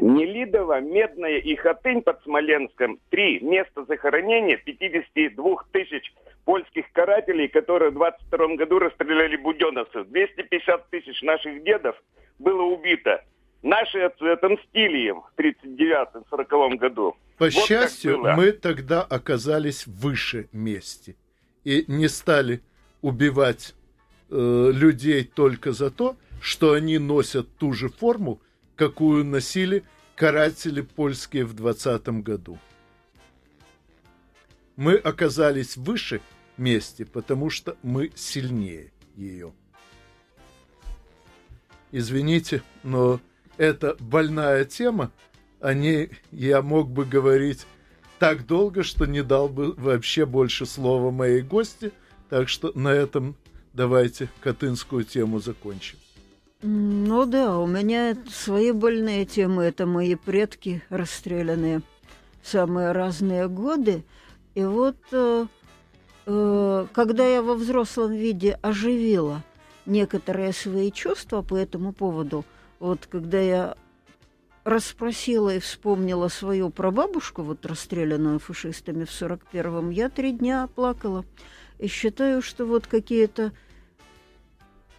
Нелидово, 0.00 0.80
Медное 0.80 1.38
и 1.38 1.54
Хатынь 1.54 2.02
под 2.02 2.20
Смоленском. 2.24 2.98
Три 3.10 3.38
места 3.40 3.84
захоронения 3.84 4.56
52 4.56 5.56
тысяч 5.72 6.12
польских 6.44 6.90
карателей, 6.92 7.48
которые 7.48 7.92
в 7.92 7.94
22 7.94 8.56
году 8.56 8.80
расстреляли 8.80 9.36
буденовцев. 9.36 10.08
250 10.08 10.90
тысяч 10.90 11.22
наших 11.22 11.62
дедов 11.62 11.96
было 12.40 12.62
убито. 12.62 13.24
Наши 13.62 14.00
отомстили 14.00 15.08
им 15.08 15.22
в 15.22 15.40
39-40 15.40 16.76
году. 16.76 17.16
По 17.38 17.44
вот 17.44 17.52
счастью, 17.52 18.18
мы 18.18 18.50
тогда 18.50 19.02
оказались 19.02 19.86
выше 19.86 20.48
мести 20.52 21.16
и 21.66 21.84
не 21.88 22.08
стали 22.08 22.62
убивать 23.02 23.74
э, 24.30 24.70
людей 24.72 25.24
только 25.24 25.72
за 25.72 25.90
то, 25.90 26.16
что 26.40 26.74
они 26.74 26.98
носят 26.98 27.48
ту 27.58 27.72
же 27.72 27.88
форму, 27.88 28.40
какую 28.76 29.24
носили 29.24 29.82
каратели 30.14 30.82
польские 30.82 31.44
в 31.44 31.54
20 31.54 32.08
году. 32.22 32.56
Мы 34.76 34.94
оказались 34.94 35.76
выше 35.76 36.20
мести, 36.56 37.02
потому 37.02 37.50
что 37.50 37.76
мы 37.82 38.12
сильнее 38.14 38.92
ее. 39.16 39.52
Извините, 41.90 42.62
но 42.84 43.20
это 43.56 43.96
больная 43.98 44.64
тема, 44.66 45.10
о 45.58 45.74
ней 45.74 46.10
я 46.30 46.62
мог 46.62 46.88
бы 46.88 47.04
говорить 47.04 47.66
так 48.18 48.46
долго, 48.46 48.82
что 48.82 49.06
не 49.06 49.22
дал 49.22 49.48
бы 49.48 49.72
вообще 49.72 50.26
больше 50.26 50.66
слова 50.66 51.10
моей 51.10 51.42
гости, 51.42 51.92
так 52.28 52.48
что 52.48 52.72
на 52.74 52.88
этом 52.88 53.36
давайте 53.72 54.28
катынскую 54.40 55.04
тему 55.04 55.38
закончим. 55.38 55.98
Ну 56.62 57.26
да, 57.26 57.58
у 57.58 57.66
меня 57.66 58.16
свои 58.28 58.72
больные 58.72 59.26
темы. 59.26 59.64
Это 59.64 59.86
мои 59.86 60.14
предки 60.14 60.82
расстрелянные 60.88 61.82
самые 62.42 62.92
разные 62.92 63.48
годы. 63.48 64.04
И 64.54 64.64
вот 64.64 64.96
э, 65.12 65.46
э, 66.24 66.86
когда 66.92 67.26
я 67.26 67.42
во 67.42 67.54
взрослом 67.54 68.12
виде 68.12 68.58
оживила 68.62 69.42
некоторые 69.84 70.52
свои 70.52 70.90
чувства 70.90 71.42
по 71.42 71.54
этому 71.56 71.92
поводу– 71.92 72.44
вот 72.78 73.06
когда 73.06 73.40
я 73.40 73.76
расспросила 74.66 75.54
и 75.54 75.60
вспомнила 75.60 76.26
свою 76.26 76.70
прабабушку, 76.70 77.42
вот 77.42 77.64
расстрелянную 77.64 78.40
фашистами 78.40 79.04
в 79.04 79.10
41-м, 79.10 79.90
я 79.90 80.08
три 80.08 80.32
дня 80.32 80.68
плакала. 80.74 81.24
И 81.78 81.86
считаю, 81.86 82.42
что 82.42 82.66
вот 82.66 82.88
какие-то 82.88 83.52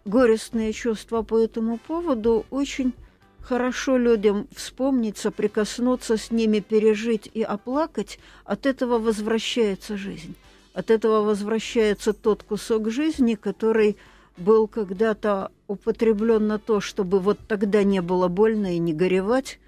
горестные 0.05 0.71
чувства 0.71 1.21
по 1.21 1.37
этому 1.37 1.79
поводу 1.79 2.45
очень 2.49 2.93
хорошо 3.41 3.97
людям 3.97 4.47
вспомнить, 4.55 5.17
соприкоснуться 5.17 6.15
с 6.15 6.31
ними, 6.31 6.59
пережить 6.59 7.29
и 7.33 7.41
оплакать, 7.41 8.19
от 8.45 8.65
этого 8.65 8.99
возвращается 8.99 9.97
жизнь. 9.97 10.35
От 10.73 10.91
этого 10.91 11.23
возвращается 11.23 12.13
тот 12.13 12.43
кусок 12.43 12.89
жизни, 12.89 13.35
который 13.35 13.97
был 14.37 14.67
когда-то 14.67 15.51
употреблен 15.67 16.47
на 16.47 16.59
то, 16.59 16.79
чтобы 16.79 17.19
вот 17.19 17.39
тогда 17.47 17.83
не 17.83 18.01
было 18.01 18.27
больно 18.27 18.75
и 18.75 18.79
не 18.79 18.93
горевать 18.93 19.59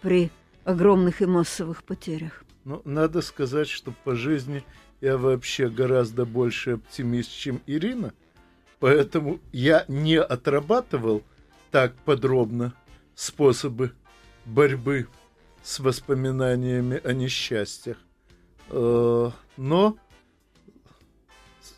при 0.00 0.30
огромных 0.64 1.22
и 1.22 1.26
массовых 1.26 1.84
потерях? 1.84 2.44
Ну, 2.64 2.80
надо 2.84 3.20
сказать, 3.20 3.68
что 3.68 3.92
по 4.04 4.14
жизни 4.14 4.64
я 5.00 5.18
вообще 5.18 5.68
гораздо 5.68 6.24
больше 6.24 6.72
оптимист, 6.72 7.30
чем 7.30 7.60
Ирина, 7.66 8.14
поэтому 8.80 9.38
я 9.52 9.84
не 9.88 10.18
отрабатывал 10.18 11.22
так 11.70 11.94
подробно 12.04 12.72
способы 13.14 13.92
борьбы 14.46 15.08
с 15.62 15.80
воспоминаниями 15.80 17.00
о 17.04 17.12
несчастьях. 17.12 17.98
Э, 18.70 19.30
но, 19.56 19.96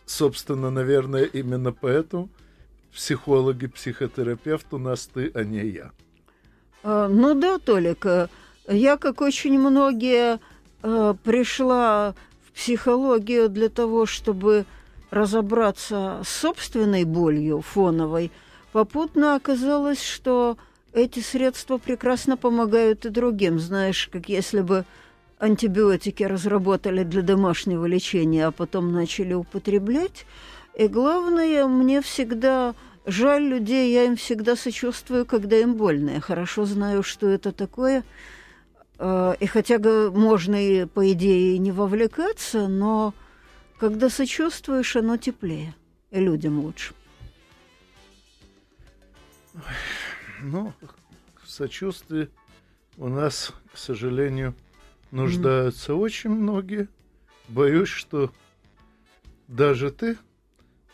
собственно, 0.05 0.71
наверное, 0.71 1.25
именно 1.25 1.73
поэтому 1.73 2.29
психолог 2.97 3.63
и 3.63 3.67
психотерапевт 3.67 4.67
у 4.73 4.79
нас 4.79 5.07
ты, 5.07 5.31
а 5.35 5.45
не 5.45 5.65
я. 5.67 5.93
А, 6.83 7.09
ну 7.09 7.35
да, 7.35 7.59
Толик, 7.59 8.07
э, 8.07 8.29
я, 8.69 8.97
как 8.97 9.21
очень 9.21 9.59
многие, 9.59 10.41
э, 10.83 11.15
пришла 11.23 12.15
в 12.47 12.53
психологию 12.53 13.49
для 13.49 13.69
того, 13.69 14.07
чтобы 14.07 14.65
разобраться 15.11 16.23
с 16.25 16.29
собственной 16.29 17.05
болью 17.05 17.61
фоновой. 17.61 18.33
Попутно 18.73 19.37
оказалось, 19.37 20.03
что 20.03 20.57
эти 20.93 21.21
средства 21.21 21.79
прекрасно 21.79 22.37
помогают 22.37 23.05
и 23.05 23.11
другим. 23.11 23.59
Знаешь, 23.59 24.09
как 24.11 24.29
если 24.29 24.63
бы 24.63 24.85
антибиотики 25.39 26.23
разработали 26.23 27.05
для 27.05 27.23
домашнего 27.23 27.85
лечения, 27.85 28.47
а 28.47 28.51
потом 28.53 28.93
начали 28.93 29.35
употреблять. 29.35 30.25
И 30.77 30.89
главное, 30.89 31.67
мне 31.67 32.01
всегда 32.01 32.75
Жаль 33.07 33.45
людей, 33.45 33.93
я 33.93 34.05
им 34.05 34.17
всегда 34.17 34.57
сочувствую, 34.57 35.27
когда 35.27 35.57
им 35.57 35.75
больно. 35.75 36.11
Я 36.11 36.21
хорошо 36.21 36.65
знаю, 36.65 37.05
что 37.05 37.29
это 37.29 37.53
такое. 37.53 38.03
А, 38.99 39.37
и 39.39 39.47
хотя 39.47 39.79
можно 40.11 40.57
и, 40.57 40.87
по 40.87 41.12
идее, 41.12 41.57
не 41.59 41.71
вовлекаться, 41.71 42.67
но 42.67 43.15
когда 43.79 44.11
сочувствуешь, 44.11 44.97
оно 44.97 45.17
теплее. 45.19 45.73
И 46.11 46.19
людям 46.19 46.59
лучше. 46.59 46.95
Ну, 50.43 50.73
в 51.45 51.49
сочувствии 51.49 52.29
у 52.97 53.07
нас, 53.07 53.53
к 53.73 53.79
сожалению, 53.79 54.53
нуждаются 55.13 55.92
mm. 55.92 55.96
очень 55.96 56.31
многие. 56.31 56.88
Боюсь, 57.48 57.88
что 57.88 58.33
даже 59.46 59.92
ты 59.92 60.19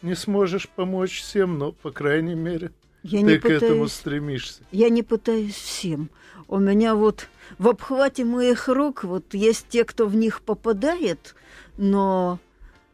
не 0.03 0.14
сможешь 0.14 0.68
помочь 0.68 1.20
всем, 1.20 1.59
но, 1.59 1.72
по 1.72 1.90
крайней 1.90 2.34
мере, 2.34 2.72
я 3.03 3.20
ты 3.20 3.24
не 3.26 3.38
к 3.38 3.42
пытаюсь, 3.42 3.62
этому 3.62 3.88
стремишься. 3.88 4.62
Я 4.70 4.88
не 4.88 5.03
пытаюсь 5.03 5.55
всем. 5.55 6.11
У 6.48 6.59
меня 6.59 6.94
вот 6.94 7.28
в 7.59 7.68
обхвате 7.68 8.24
моих 8.24 8.68
рук 8.68 9.05
вот 9.05 9.34
есть 9.34 9.66
те, 9.68 9.84
кто 9.84 10.07
в 10.07 10.14
них 10.14 10.42
попадает, 10.42 11.34
но 11.78 12.38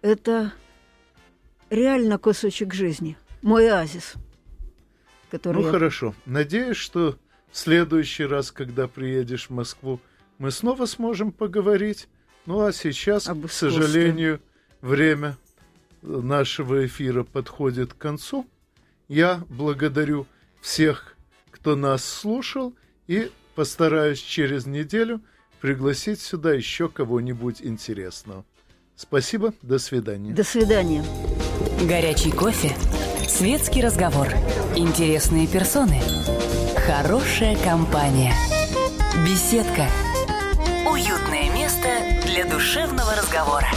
это 0.02 0.52
реально 1.70 2.18
кусочек 2.18 2.72
жизни, 2.74 3.16
мой 3.42 3.68
азис. 3.68 4.14
которые... 5.30 5.60
Ну 5.62 5.66
я- 5.66 5.72
хорошо. 5.72 6.14
Надеюсь, 6.24 6.76
что 6.76 7.18
в 7.50 7.58
следующий 7.58 8.24
раз, 8.24 8.50
когда 8.52 8.88
приедешь 8.88 9.46
в 9.48 9.50
Москву, 9.50 10.00
мы 10.38 10.50
снова 10.50 10.86
сможем 10.86 11.32
поговорить. 11.32 12.08
Ну 12.46 12.64
а 12.64 12.72
сейчас, 12.72 13.28
Об 13.28 13.46
к 13.46 13.50
сожалению, 13.50 14.40
время 14.80 15.36
нашего 16.02 16.86
эфира 16.86 17.24
подходит 17.24 17.94
к 17.94 17.98
концу. 17.98 18.46
Я 19.08 19.42
благодарю 19.48 20.26
всех, 20.60 21.16
кто 21.50 21.76
нас 21.76 22.04
слушал, 22.04 22.74
и 23.06 23.30
постараюсь 23.54 24.20
через 24.20 24.66
неделю 24.66 25.20
пригласить 25.60 26.20
сюда 26.20 26.52
еще 26.52 26.88
кого-нибудь 26.88 27.62
интересного. 27.62 28.44
Спасибо, 28.94 29.54
до 29.62 29.78
свидания. 29.78 30.32
До 30.32 30.44
свидания. 30.44 31.04
Горячий 31.88 32.30
кофе, 32.30 32.76
светский 33.26 33.82
разговор, 33.82 34.28
интересные 34.76 35.46
персоны, 35.46 36.00
хорошая 36.86 37.56
компания, 37.62 38.34
беседка, 39.24 39.86
уютное 40.90 41.52
место 41.52 41.88
для 42.26 42.44
душевного 42.44 43.14
разговора. 43.16 43.68